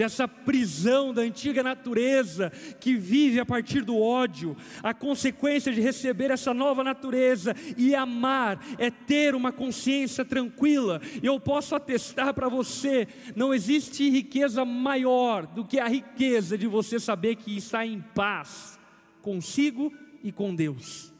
dessa 0.00 0.26
prisão 0.26 1.12
da 1.12 1.20
antiga 1.20 1.62
natureza 1.62 2.50
que 2.80 2.96
vive 2.96 3.38
a 3.38 3.44
partir 3.44 3.82
do 3.82 3.98
ódio. 4.00 4.56
A 4.82 4.94
consequência 4.94 5.70
de 5.70 5.82
receber 5.82 6.30
essa 6.30 6.54
nova 6.54 6.82
natureza 6.82 7.54
e 7.76 7.94
amar 7.94 8.64
é 8.78 8.90
ter 8.90 9.34
uma 9.34 9.52
consciência 9.52 10.24
tranquila. 10.24 11.02
Eu 11.22 11.38
posso 11.38 11.74
atestar 11.74 12.32
para 12.32 12.48
você: 12.48 13.06
não 13.36 13.52
existe 13.52 14.08
riqueza 14.08 14.64
maior 14.64 15.46
do 15.46 15.66
que 15.66 15.78
a 15.78 15.86
riqueza 15.86 16.56
de 16.56 16.66
você 16.66 16.98
saber 16.98 17.36
que 17.36 17.54
está 17.54 17.84
em 17.84 18.00
paz 18.00 18.78
consigo 19.20 19.92
e 20.24 20.32
com 20.32 20.54
Deus 20.54 21.10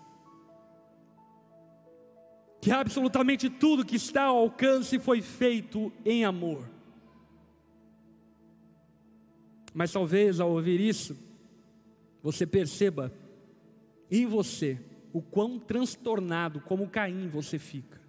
que 2.63 2.71
absolutamente 2.71 3.49
tudo 3.49 3.87
que 3.87 3.97
está 3.97 4.25
ao 4.25 4.37
alcance 4.37 4.99
foi 4.99 5.23
feito 5.23 5.91
em 6.05 6.27
amor. 6.27 6.80
Mas 9.73 9.93
talvez 9.93 10.41
ao 10.41 10.51
ouvir 10.51 10.81
isso, 10.81 11.17
você 12.23 12.47
perceba 12.47 13.13
em 14.11 14.27
você 14.27 14.79
o 15.13 15.23
quão 15.23 15.59
transtornado, 15.59 16.61
como 16.61 16.89
Caim, 16.89 17.29
você 17.29 17.59
fica. 17.59 18.01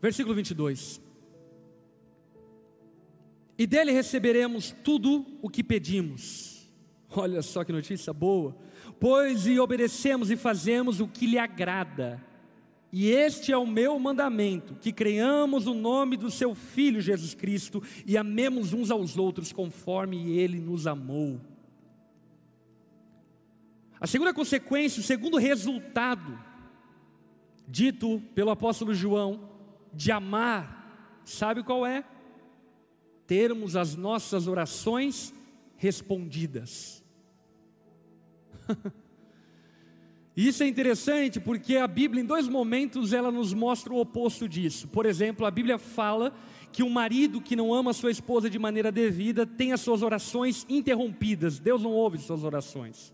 Versículo 0.00 0.34
22. 0.34 1.00
E 3.56 3.66
dele 3.66 3.92
receberemos 3.92 4.74
tudo 4.82 5.24
o 5.40 5.48
que 5.48 5.62
pedimos. 5.62 6.68
Olha 7.14 7.42
só 7.42 7.62
que 7.62 7.72
notícia 7.72 8.12
boa 8.12 8.56
Pois 9.02 9.48
e 9.48 9.58
obedecemos 9.58 10.30
e 10.30 10.36
fazemos 10.36 11.00
o 11.00 11.08
que 11.08 11.26
lhe 11.26 11.36
agrada. 11.36 12.22
E 12.92 13.08
este 13.10 13.50
é 13.50 13.56
o 13.56 13.66
meu 13.66 13.98
mandamento: 13.98 14.74
que 14.74 14.92
creiamos 14.92 15.66
o 15.66 15.72
nome 15.72 16.18
do 16.18 16.30
seu 16.30 16.54
Filho 16.54 17.00
Jesus 17.00 17.34
Cristo 17.34 17.82
e 18.04 18.18
amemos 18.18 18.74
uns 18.74 18.90
aos 18.90 19.16
outros 19.16 19.50
conforme 19.50 20.36
ele 20.36 20.60
nos 20.60 20.86
amou. 20.86 21.40
A 23.98 24.06
segunda 24.06 24.34
consequência, 24.34 25.00
o 25.00 25.04
segundo 25.04 25.38
resultado, 25.38 26.38
dito 27.66 28.20
pelo 28.34 28.50
apóstolo 28.50 28.92
João, 28.92 29.48
de 29.94 30.12
amar, 30.12 31.22
sabe 31.24 31.62
qual 31.62 31.86
é? 31.86 32.04
Termos 33.26 33.74
as 33.76 33.94
nossas 33.96 34.46
orações 34.46 35.32
respondidas. 35.76 37.02
Isso 40.36 40.62
é 40.62 40.66
interessante 40.66 41.38
porque 41.38 41.76
a 41.76 41.86
Bíblia, 41.86 42.22
em 42.22 42.26
dois 42.26 42.48
momentos, 42.48 43.12
ela 43.12 43.30
nos 43.30 43.52
mostra 43.52 43.92
o 43.92 44.00
oposto 44.00 44.48
disso. 44.48 44.88
Por 44.88 45.04
exemplo, 45.04 45.44
a 45.44 45.50
Bíblia 45.50 45.78
fala 45.78 46.34
que 46.72 46.82
um 46.82 46.88
marido 46.88 47.40
que 47.40 47.54
não 47.54 47.74
ama 47.74 47.92
sua 47.92 48.10
esposa 48.10 48.48
de 48.48 48.58
maneira 48.58 48.90
devida 48.90 49.46
tem 49.46 49.72
as 49.72 49.82
suas 49.82 50.02
orações 50.02 50.64
interrompidas. 50.70 51.58
Deus 51.58 51.82
não 51.82 51.90
ouve 51.92 52.16
suas 52.16 52.44
orações. 52.44 53.12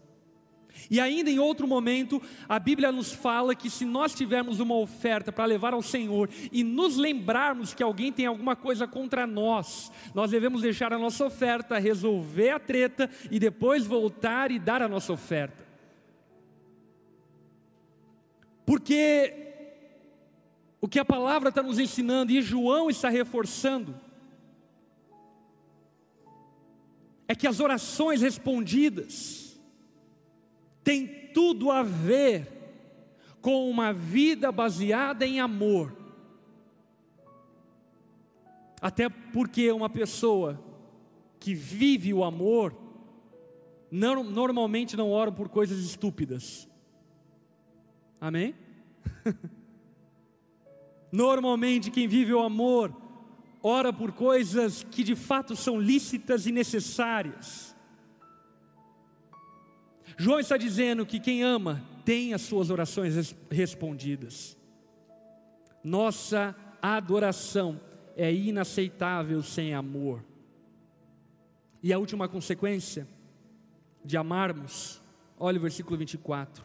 E 0.89 1.01
ainda 1.01 1.29
em 1.29 1.41
outro 1.41 1.67
momento, 1.67 2.23
a 2.49 2.57
Bíblia 2.57 2.93
nos 2.93 3.13
fala 3.13 3.53
que 3.53 3.69
se 3.69 3.85
nós 3.85 4.15
tivermos 4.15 4.61
uma 4.61 4.77
oferta 4.77 5.33
para 5.33 5.45
levar 5.45 5.75
ao 5.75 5.83
Senhor 5.83 6.31
e 6.53 6.63
nos 6.63 6.97
lembrarmos 6.97 7.75
que 7.75 7.83
alguém 7.83 8.13
tem 8.13 8.27
alguma 8.27 8.55
coisa 8.55 8.87
contra 8.87 9.27
nós, 9.27 9.91
nós 10.15 10.31
devemos 10.31 10.63
deixar 10.63 10.93
a 10.93 10.99
nossa 10.99 11.25
oferta, 11.25 11.79
resolver 11.79 12.51
a 12.51 12.61
treta 12.61 13.11
e 13.29 13.41
depois 13.41 13.85
voltar 13.87 14.53
e 14.53 14.59
dar 14.61 14.83
a 14.83 14.89
nossa 14.89 15.13
oferta. 15.13 15.68
Porque 18.69 19.33
o 20.79 20.87
que 20.87 20.99
a 20.99 21.05
palavra 21.05 21.49
está 21.49 21.63
nos 21.63 21.79
ensinando 21.79 22.33
e 22.33 22.43
João 22.43 22.91
está 22.91 23.09
reforçando 23.09 23.99
é 27.27 27.35
que 27.35 27.47
as 27.47 27.61
orações 27.61 28.21
respondidas 28.21 29.59
têm 30.85 31.07
tudo 31.33 31.71
a 31.71 31.83
ver 31.83 32.47
com 33.41 33.71
uma 33.71 33.91
vida 33.91 34.53
baseada 34.53 35.27
em 35.27 35.41
amor. 35.41 35.97
Até 38.83 39.09
porque 39.09 39.73
uma 39.73 39.89
pessoa 39.89 40.63
que 41.41 41.55
vive 41.55 42.13
o 42.13 42.23
amor, 42.23 42.77
não, 43.91 44.23
normalmente 44.23 44.95
não 44.95 45.11
ora 45.11 45.33
por 45.33 45.49
coisas 45.49 45.79
estúpidas. 45.79 46.68
Amém? 48.21 48.55
Normalmente, 51.13 51.91
quem 51.91 52.07
vive 52.07 52.35
o 52.35 52.41
amor, 52.41 52.95
ora 53.63 53.93
por 53.93 54.13
coisas 54.13 54.83
que 54.91 55.03
de 55.03 55.17
fato 55.17 55.57
são 55.57 55.81
lícitas 55.81 56.47
e 56.47 56.53
necessárias. 56.53 57.75
João 60.17 60.41
está 60.41 60.57
dizendo 60.57 61.07
que 61.07 61.21
quem 61.21 61.43
ama 61.43 61.83
tem 62.05 62.35
as 62.35 62.43
suas 62.43 62.71
orações 62.71 63.35
respondidas. 63.51 64.57
Nossa 65.83 66.57
adoração 66.83 67.81
é 68.17 68.33
inaceitável 68.33 69.43
sem 69.43 69.75
amor. 69.75 70.25
E 71.83 71.93
a 71.93 71.99
última 71.99 72.29
consequência 72.29 73.07
de 74.05 74.17
amarmos, 74.17 75.01
olha 75.39 75.59
o 75.59 75.63
versículo 75.63 75.97
24: 75.97 76.65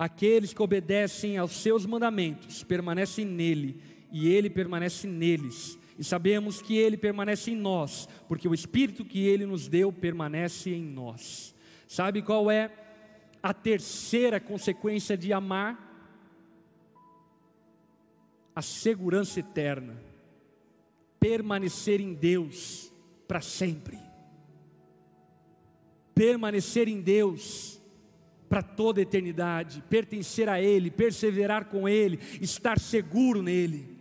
aqueles 0.00 0.54
que 0.54 0.62
obedecem 0.62 1.36
aos 1.36 1.52
seus 1.52 1.84
mandamentos 1.84 2.64
permanecem 2.64 3.26
nele, 3.26 3.78
e 4.10 4.26
ele 4.26 4.48
permanece 4.48 5.06
neles. 5.06 5.78
E 5.98 6.02
sabemos 6.02 6.62
que 6.62 6.74
ele 6.74 6.96
permanece 6.96 7.50
em 7.50 7.54
nós, 7.54 8.08
porque 8.26 8.48
o 8.48 8.54
Espírito 8.54 9.04
que 9.04 9.26
ele 9.26 9.44
nos 9.44 9.68
deu 9.68 9.92
permanece 9.92 10.70
em 10.70 10.82
nós. 10.82 11.54
Sabe 11.86 12.22
qual 12.22 12.50
é 12.50 12.70
a 13.42 13.52
terceira 13.52 14.40
consequência 14.40 15.18
de 15.18 15.34
amar? 15.34 15.86
A 18.56 18.62
segurança 18.62 19.40
eterna, 19.40 20.02
permanecer 21.20 22.00
em 22.00 22.14
Deus 22.14 22.90
para 23.28 23.42
sempre 23.42 23.98
permanecer 26.20 26.86
em 26.86 27.00
Deus 27.00 27.79
para 28.50 28.62
toda 28.62 29.00
a 29.00 29.02
eternidade, 29.02 29.80
pertencer 29.88 30.48
a 30.48 30.60
Ele, 30.60 30.90
perseverar 30.90 31.66
com 31.66 31.88
Ele, 31.88 32.18
estar 32.40 32.80
seguro 32.80 33.42
nele. 33.42 33.96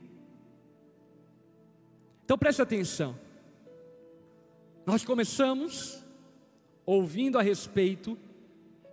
Então 2.25 2.35
preste 2.35 2.59
atenção. 2.59 3.15
Nós 4.87 5.05
começamos 5.05 6.03
ouvindo 6.83 7.37
a 7.37 7.43
respeito 7.43 8.17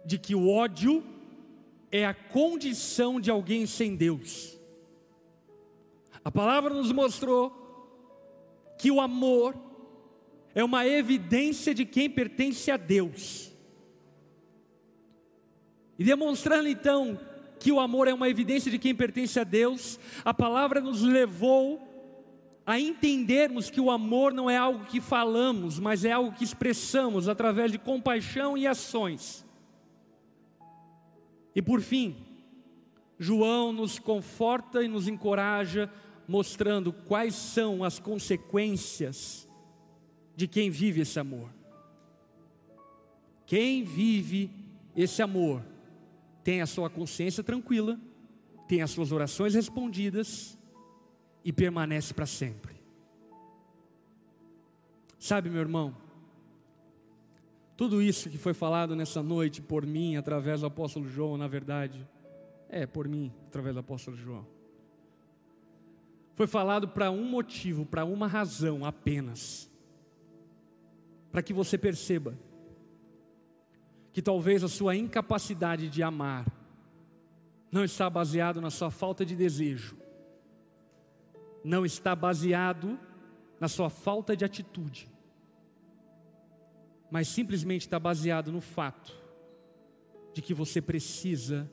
de 0.05 0.19
que 0.19 0.35
o 0.35 0.47
ódio 0.47 1.03
é 1.91 2.05
a 2.05 2.13
condição 2.13 3.19
de 3.19 3.31
alguém 3.31 3.65
sem 3.65 3.97
Deus. 3.97 4.61
A 6.23 6.31
palavra 6.31 6.75
nos 6.75 6.93
mostrou 6.93 7.51
que 8.79 8.91
o 8.91 9.01
amor 9.01 9.57
é 10.55 10.63
uma 10.63 10.87
evidência 10.87 11.73
de 11.73 11.87
quem 11.87 12.11
pertence 12.11 12.71
a 12.71 12.77
Deus. 12.77 13.46
E 15.99 16.05
demonstrando 16.05 16.69
então 16.69 17.19
que 17.59 17.73
o 17.73 17.81
amor 17.81 18.07
é 18.07 18.15
uma 18.15 18.29
evidência 18.29 18.71
de 18.71 18.79
quem 18.79 18.95
pertence 18.95 19.41
a 19.41 19.45
Deus, 19.45 19.99
a 20.25 20.35
palavra 20.35 20.81
nos 20.81 21.03
levou 21.03 21.83
a 22.67 22.79
entendermos 22.79 23.71
que 23.71 23.81
o 23.81 23.91
amor 23.91 24.33
não 24.33 24.51
é 24.51 24.57
algo 24.57 24.85
que 24.87 25.01
falamos, 25.01 25.79
mas 25.79 26.05
é 26.05 26.13
algo 26.13 26.33
que 26.33 26.45
expressamos 26.45 27.29
através 27.29 27.71
de 27.71 27.79
compaixão 27.79 28.59
e 28.59 28.67
ações. 28.67 29.45
E 31.55 31.63
por 31.63 31.81
fim, 31.81 32.17
João 33.19 33.73
nos 33.73 33.99
conforta 33.99 34.83
e 34.83 34.89
nos 34.89 35.09
encoraja, 35.09 35.91
mostrando 36.29 36.93
quais 36.93 37.35
são 37.35 37.85
as 37.85 37.99
consequências 37.99 39.49
de 40.35 40.47
quem 40.47 40.69
vive 40.69 41.01
esse 41.01 41.19
amor. 41.19 41.49
Quem 43.47 43.85
vive 43.85 44.51
esse 44.95 45.23
amor 45.23 45.63
tem 46.47 46.63
a 46.63 46.67
sua 46.67 46.89
consciência 46.89 47.43
tranquila, 47.43 47.99
tem 48.69 48.81
as 48.81 48.93
suas 48.93 49.11
orações 49.11 49.55
respondidas 49.55 50.57
e 51.45 51.53
permanece 51.53 52.15
para 52.15 52.25
sempre. 52.25 52.77
Sabe, 55.19 55.51
meu 55.51 55.61
irmão, 55.61 55.97
tudo 57.77 58.01
isso 58.01 58.31
que 58.31 58.39
foi 58.39 58.55
falado 58.55 58.95
nessa 58.95 59.25
noite 59.25 59.61
por 59.61 59.85
mim, 59.85 60.15
através 60.15 60.61
do 60.61 60.69
apóstolo 60.69 61.09
João, 61.09 61.37
na 61.37 61.49
verdade, 61.49 62.07
é 62.69 62.87
por 62.87 63.09
mim, 63.09 63.33
através 63.49 63.75
do 63.75 63.81
apóstolo 63.81 64.17
João, 64.17 64.47
foi 66.37 66.47
falado 66.47 66.87
para 66.87 67.11
um 67.11 67.25
motivo, 67.25 67.85
para 67.85 68.05
uma 68.05 68.29
razão 68.29 68.85
apenas 68.85 69.69
para 71.33 71.43
que 71.43 71.53
você 71.53 71.77
perceba 71.77 72.39
que 74.17 74.23
talvez 74.23 74.64
a 74.64 74.69
sua 74.69 74.97
incapacidade 74.97 75.91
de 75.91 76.03
amar 76.03 76.51
não 77.71 77.85
está 77.85 78.09
baseado 78.09 78.62
na 78.62 78.71
sua 78.71 78.91
falta 78.91 79.27
de 79.27 79.37
desejo, 79.37 79.95
não 81.62 81.85
está 81.85 82.17
baseado 82.17 82.99
na 83.61 83.69
sua 83.69 83.91
falta 83.91 84.35
de 84.35 84.43
atitude, 84.43 85.07
mas 87.11 87.29
simplesmente 87.29 87.83
está 87.83 88.01
baseado 88.01 88.51
no 88.51 88.62
fato 88.62 89.14
de 90.33 90.41
que 90.41 90.55
você 90.55 90.81
precisa 90.81 91.71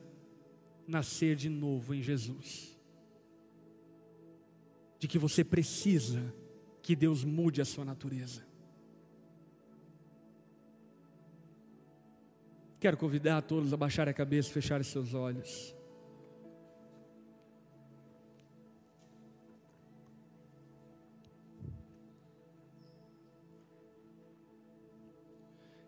nascer 0.86 1.36
de 1.36 1.48
novo 1.48 1.94
em 1.94 2.02
Jesus, 2.02 2.78
de 4.98 5.08
que 5.08 5.18
você 5.18 5.42
precisa 5.42 6.22
que 6.82 6.94
Deus 6.94 7.24
mude 7.24 7.62
a 7.62 7.64
sua 7.64 7.86
natureza. 7.86 8.44
Quero 12.84 12.98
convidar 12.98 13.38
a 13.38 13.40
todos 13.40 13.72
a 13.72 13.78
baixar 13.78 14.10
a 14.10 14.12
cabeça 14.12 14.50
e 14.50 14.52
fechar 14.52 14.84
seus 14.84 15.14
olhos. 15.14 15.74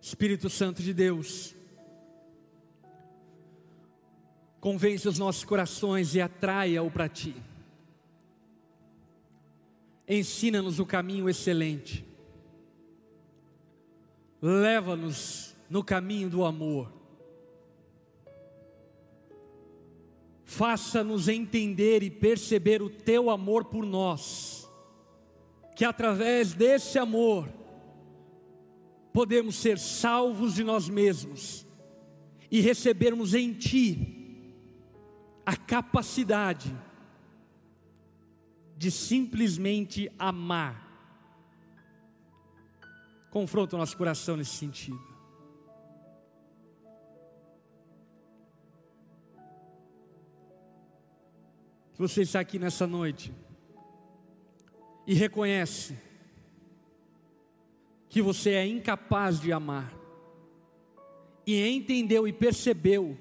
Espírito 0.01 0.49
Santo 0.49 0.83
de 0.83 0.95
Deus, 0.95 1.55
convence 4.59 5.07
os 5.07 5.19
nossos 5.19 5.45
corações 5.45 6.15
e 6.15 6.21
atraia-o 6.23 6.91
para 6.91 7.11
ti. 7.11 7.37
Ensina-nos 10.09 10.81
o 10.81 10.87
caminho 10.87 11.29
excelente. 11.29 12.07
Leva-nos 14.41 15.56
no 15.69 15.83
caminho 15.83 16.29
do 16.29 16.45
amor. 16.45 16.93
Faça-nos 20.45 21.29
entender 21.29 22.03
e 22.03 22.11
perceber 22.11 22.81
o 22.81 22.89
teu 22.89 23.31
amor 23.31 23.65
por 23.65 23.85
nós, 23.85 24.71
que 25.75 25.85
através 25.85 26.55
desse 26.55 26.99
amor 26.99 27.49
podemos 29.13 29.57
ser 29.57 29.79
salvos 29.79 30.55
de 30.55 30.63
nós 30.63 30.89
mesmos 30.89 31.67
e 32.51 32.61
recebermos 32.61 33.35
em 33.35 33.53
Ti 33.53 34.13
a 35.45 35.57
capacidade 35.57 36.75
de 38.77 38.91
simplesmente 38.91 40.11
amar. 40.19 40.85
Confronta 43.31 43.77
o 43.77 43.79
nosso 43.79 43.97
coração 43.97 44.37
nesse 44.37 44.53
sentido. 44.53 45.16
Que 51.97 52.03
você 52.03 52.21
está 52.21 52.41
aqui 52.41 52.59
nessa 52.59 52.87
noite 52.87 53.33
e 55.07 55.15
reconhece 55.15 55.99
que 58.11 58.21
você 58.21 58.51
é 58.51 58.67
incapaz 58.67 59.41
de 59.41 59.51
amar, 59.51 59.95
e 61.47 61.67
entendeu 61.67 62.29
e 62.29 62.35
percebeu 62.35 63.17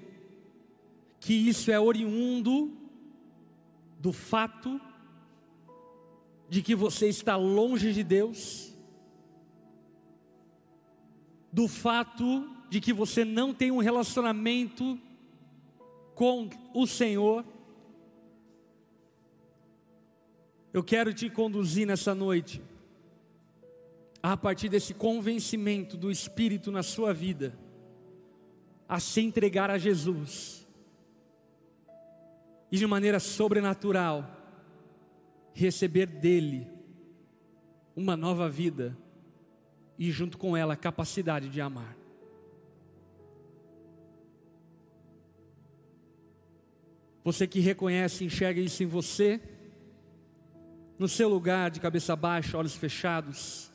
que 1.22 1.34
isso 1.34 1.72
é 1.72 1.80
oriundo 1.80 2.78
do 3.98 4.12
fato 4.12 4.82
de 6.50 6.62
que 6.62 6.76
você 6.76 7.08
está 7.08 7.38
longe 7.38 7.94
de 7.94 8.04
Deus, 8.04 8.76
do 11.50 11.70
fato 11.70 12.50
de 12.70 12.82
que 12.82 12.92
você 12.92 13.24
não 13.24 13.54
tem 13.54 13.72
um 13.72 13.80
relacionamento 13.80 15.00
com 16.14 16.50
o 16.74 16.86
Senhor, 16.86 17.55
Eu 20.76 20.84
quero 20.84 21.14
te 21.14 21.30
conduzir 21.30 21.88
nessa 21.88 22.14
noite, 22.14 22.62
a 24.22 24.36
partir 24.36 24.68
desse 24.68 24.94
convencimento 24.94 25.96
do 25.96 26.12
Espírito 26.12 26.70
na 26.70 26.84
sua 26.84 27.14
vida, 27.14 27.58
a 28.86 29.00
se 29.00 29.22
entregar 29.22 29.72
a 29.72 29.78
Jesus, 29.78 30.68
e 32.70 32.76
de 32.76 32.86
maneira 32.86 33.22
sobrenatural, 33.22 34.30
receber 35.54 36.08
dEle 36.08 36.68
uma 37.96 38.18
nova 38.18 38.50
vida, 38.50 38.98
e 39.98 40.12
junto 40.12 40.38
com 40.38 40.58
ela 40.58 40.74
a 40.74 40.76
capacidade 40.76 41.48
de 41.48 41.62
amar. 41.62 41.96
Você 47.24 47.48
que 47.48 47.62
reconhece 47.62 48.26
enxerga 48.26 48.60
isso 48.60 48.84
em 48.84 48.88
você, 48.88 49.55
no 50.98 51.08
seu 51.08 51.28
lugar, 51.28 51.70
de 51.70 51.80
cabeça 51.80 52.16
baixa, 52.16 52.58
olhos 52.58 52.76
fechados, 52.76 53.70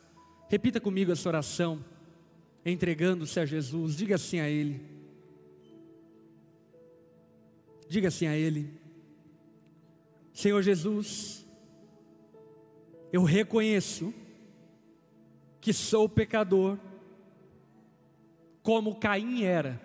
repita 0.48 0.80
comigo 0.80 1.12
essa 1.12 1.28
oração, 1.28 1.84
entregando-se 2.64 3.38
a 3.38 3.44
Jesus, 3.44 3.96
diga 3.96 4.14
assim 4.14 4.40
a 4.40 4.48
Ele. 4.48 4.80
Diga 7.88 8.08
assim 8.08 8.26
a 8.26 8.36
Ele: 8.36 8.70
Senhor 10.32 10.62
Jesus, 10.62 11.46
eu 13.12 13.22
reconheço 13.22 14.14
que 15.60 15.72
sou 15.72 16.08
pecador, 16.08 16.78
como 18.62 18.98
Caim 18.98 19.42
era, 19.42 19.80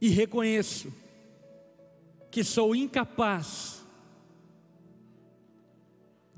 e 0.00 0.08
reconheço 0.08 0.92
que 2.30 2.44
sou 2.44 2.76
incapaz 2.76 3.77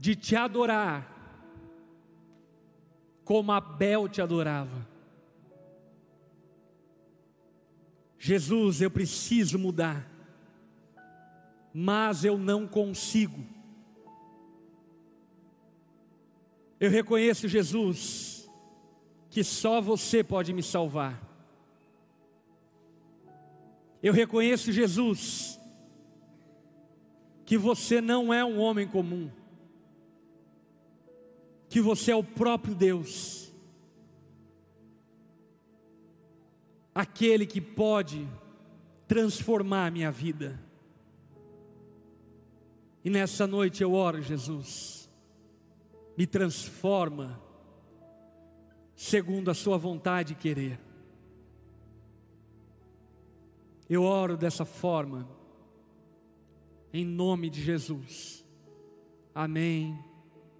de 0.01 0.17
te 0.17 0.35
adorar 0.35 1.07
como 3.23 3.53
Abel 3.53 4.09
te 4.09 4.21
adorava. 4.21 4.89
Jesus, 8.19 8.81
eu 8.81 8.91
preciso 8.91 9.59
mudar, 9.59 10.11
mas 11.73 12.25
eu 12.25 12.37
não 12.37 12.67
consigo. 12.67 13.47
Eu 16.81 16.91
reconheço, 16.91 17.47
Jesus, 17.47 18.51
que 19.29 19.45
só 19.45 19.81
você 19.81 20.25
pode 20.25 20.53
me 20.53 20.63
salvar. 20.63 21.23
Eu 24.03 24.15
reconheço, 24.15 24.73
Jesus, 24.73 25.61
que 27.45 27.59
você 27.59 28.01
não 28.01 28.33
é 28.33 28.45
um 28.45 28.59
homem 28.59 28.89
comum, 28.89 29.31
que 31.71 31.81
você 31.81 32.11
é 32.11 32.17
o 32.17 32.23
próprio 32.23 32.75
Deus 32.75 33.41
aquele 36.95 37.47
que 37.47 37.61
pode 37.61 38.29
transformar 39.09 39.87
a 39.87 39.91
minha 39.91 40.11
vida. 40.11 40.61
E 43.03 43.09
nessa 43.09 43.47
noite 43.47 43.83
eu 43.83 43.95
oro, 43.95 44.21
Jesus, 44.21 45.11
me 46.17 46.27
transforma 46.27 47.41
segundo 48.95 49.51
a 49.51 49.55
Sua 49.55 49.79
vontade 49.79 50.35
e 50.35 50.37
querer. 50.37 50.79
Eu 53.89 54.03
oro 54.03 54.37
dessa 54.37 54.65
forma, 54.65 55.27
em 56.93 57.05
nome 57.05 57.49
de 57.49 57.63
Jesus. 57.63 58.45
Amém 59.35 59.99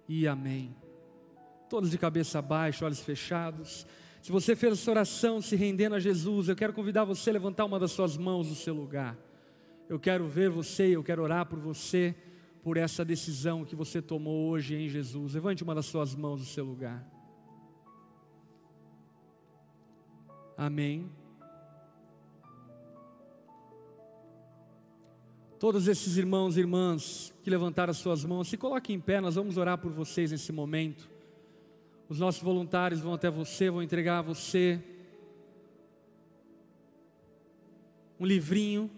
e 0.07 0.27
amém. 0.27 0.80
Todos 1.71 1.89
de 1.89 1.97
cabeça 1.97 2.41
baixa, 2.41 2.83
olhos 2.83 2.99
fechados. 2.99 3.87
Se 4.21 4.29
você 4.29 4.57
fez 4.57 4.73
essa 4.73 4.91
oração 4.91 5.41
se 5.41 5.55
rendendo 5.55 5.95
a 5.95 6.01
Jesus, 6.01 6.49
eu 6.49 6.55
quero 6.55 6.73
convidar 6.73 7.05
você 7.05 7.29
a 7.29 7.33
levantar 7.33 7.63
uma 7.63 7.79
das 7.79 7.93
suas 7.93 8.17
mãos 8.17 8.49
no 8.49 8.55
seu 8.55 8.73
lugar. 8.73 9.17
Eu 9.87 9.97
quero 9.97 10.27
ver 10.27 10.49
você, 10.49 10.93
eu 10.93 11.01
quero 11.01 11.23
orar 11.23 11.45
por 11.45 11.57
você, 11.57 12.13
por 12.61 12.75
essa 12.75 13.05
decisão 13.05 13.63
que 13.63 13.73
você 13.73 14.01
tomou 14.01 14.49
hoje 14.49 14.75
em 14.75 14.89
Jesus. 14.89 15.33
Levante 15.33 15.63
uma 15.63 15.73
das 15.73 15.85
suas 15.85 16.13
mãos 16.13 16.41
no 16.41 16.45
seu 16.45 16.65
lugar. 16.65 17.09
Amém. 20.57 21.09
Todos 25.57 25.87
esses 25.87 26.17
irmãos 26.17 26.57
e 26.57 26.59
irmãs 26.59 27.33
que 27.41 27.49
levantaram 27.49 27.91
as 27.91 27.97
suas 27.97 28.25
mãos, 28.25 28.49
se 28.49 28.57
coloquem 28.57 28.97
em 28.97 28.99
pé, 28.99 29.21
nós 29.21 29.35
vamos 29.35 29.55
orar 29.55 29.77
por 29.77 29.93
vocês 29.93 30.31
nesse 30.31 30.51
momento. 30.51 31.10
Os 32.11 32.19
nossos 32.19 32.41
voluntários 32.41 32.99
vão 32.99 33.13
até 33.13 33.29
você, 33.29 33.69
vão 33.69 33.81
entregar 33.81 34.17
a 34.17 34.21
você 34.21 34.81
um 38.19 38.25
livrinho, 38.25 38.91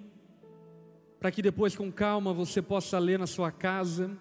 para 1.19 1.29
que 1.29 1.39
depois, 1.39 1.75
com 1.75 1.91
calma, 1.91 2.33
você 2.33 2.59
possa 2.59 2.97
ler 2.97 3.19
na 3.19 3.27
sua 3.27 3.51
casa 3.51 4.17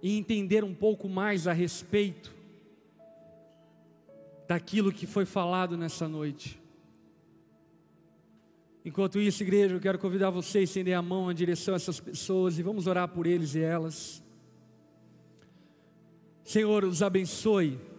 e 0.00 0.16
entender 0.16 0.62
um 0.62 0.72
pouco 0.72 1.08
mais 1.08 1.48
a 1.48 1.52
respeito 1.52 2.32
daquilo 4.46 4.92
que 4.92 5.04
foi 5.04 5.24
falado 5.24 5.76
nessa 5.76 6.06
noite. 6.06 6.62
Enquanto 8.84 9.18
isso, 9.18 9.42
igreja, 9.42 9.74
eu 9.74 9.80
quero 9.80 9.98
convidar 9.98 10.30
você 10.30 10.58
a 10.58 10.62
estender 10.62 10.94
a 10.94 11.02
mão 11.02 11.28
em 11.28 11.34
direção 11.34 11.74
a 11.74 11.76
essas 11.76 11.98
pessoas 11.98 12.56
e 12.56 12.62
vamos 12.62 12.86
orar 12.86 13.08
por 13.08 13.26
eles 13.26 13.56
e 13.56 13.60
elas. 13.62 14.22
Senhor, 16.44 16.84
os 16.84 17.02
abençoe 17.02 17.90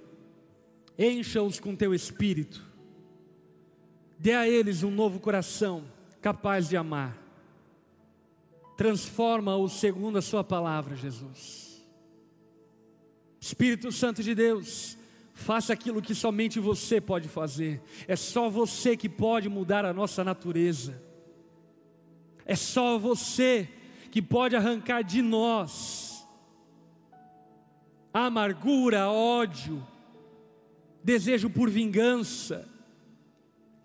encha-os 0.98 1.60
com 1.60 1.76
teu 1.76 1.94
espírito, 1.94 2.64
dê 4.18 4.34
a 4.34 4.48
eles 4.48 4.84
um 4.84 4.92
novo 4.92 5.20
coração 5.20 5.86
capaz 6.22 6.70
de 6.70 6.78
amar, 6.78 7.18
transforma-os 8.78 9.74
segundo 9.74 10.18
a 10.18 10.22
Sua 10.22 10.44
palavra, 10.44 10.96
Jesus. 10.96 11.84
Espírito 13.40 13.92
Santo 13.92 14.24
de 14.24 14.34
Deus, 14.34 14.98
faça 15.34 15.74
aquilo 15.74 16.02
que 16.02 16.16
somente 16.16 16.60
você 16.60 17.02
pode 17.02 17.28
fazer, 17.28 17.82
é 18.08 18.16
só 18.16 18.50
você 18.50 18.96
que 18.96 19.10
pode 19.10 19.50
mudar 19.50 19.86
a 19.86 19.94
nossa 19.94 20.24
natureza, 20.24 21.02
é 22.46 22.56
só 22.56 22.98
você 22.98 23.70
que 24.12 24.22
pode 24.22 24.56
arrancar 24.56 25.02
de 25.02 25.22
nós 25.22 26.04
amargura, 28.14 29.10
ódio, 29.10 29.86
desejo 31.04 31.50
por 31.50 31.70
vingança, 31.70 32.68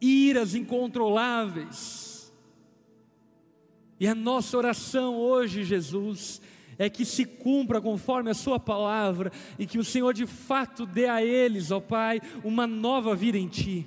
iras 0.01 0.55
incontroláveis. 0.55 2.33
E 3.99 4.07
a 4.07 4.15
nossa 4.15 4.57
oração 4.57 5.17
hoje, 5.17 5.65
Jesus, 5.65 6.41
é 6.79 6.89
que 6.89 7.05
se 7.05 7.25
cumpra 7.25 7.81
conforme 7.81 8.31
a 8.31 8.35
Sua 8.35 8.61
palavra 8.61 9.33
e 9.59 9.67
que 9.67 9.79
o 9.79 9.85
Senhor 9.85 10.15
de 10.15 10.27
fato 10.27 10.87
dê 10.87 11.07
a 11.07 11.23
eles, 11.23 11.73
ó 11.73 11.81
Pai, 11.81 12.21
uma 12.45 12.67
nova 12.67 13.17
vida 13.17 13.37
em 13.37 13.49
Ti. 13.49 13.87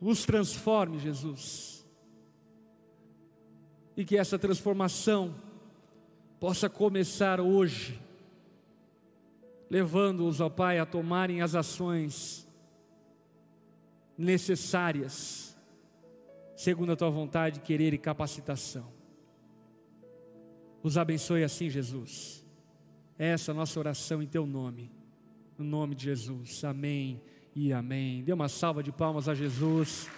Os 0.00 0.24
transforme, 0.24 0.98
Jesus. 0.98 1.84
E 3.94 4.02
que 4.02 4.16
essa 4.16 4.38
transformação 4.38 5.34
possa 6.38 6.70
começar 6.70 7.38
hoje 7.38 8.00
levando-os, 9.70 10.40
ó 10.40 10.50
Pai, 10.50 10.80
a 10.80 10.84
tomarem 10.84 11.40
as 11.40 11.54
ações 11.54 12.46
necessárias, 14.18 15.56
segundo 16.56 16.92
a 16.92 16.96
tua 16.96 17.08
vontade, 17.08 17.60
querer 17.60 17.94
e 17.94 17.98
capacitação. 17.98 18.92
Os 20.82 20.98
abençoe 20.98 21.44
assim, 21.44 21.70
Jesus. 21.70 22.44
Essa 23.16 23.50
é 23.50 23.52
a 23.52 23.56
nossa 23.56 23.78
oração 23.78 24.22
em 24.22 24.26
teu 24.26 24.44
nome, 24.44 24.90
no 25.56 25.64
nome 25.64 25.94
de 25.94 26.04
Jesus. 26.04 26.64
Amém 26.64 27.22
e 27.54 27.72
amém. 27.72 28.24
Dê 28.24 28.32
uma 28.32 28.48
salva 28.48 28.82
de 28.82 28.90
palmas 28.90 29.28
a 29.28 29.34
Jesus. 29.34 30.08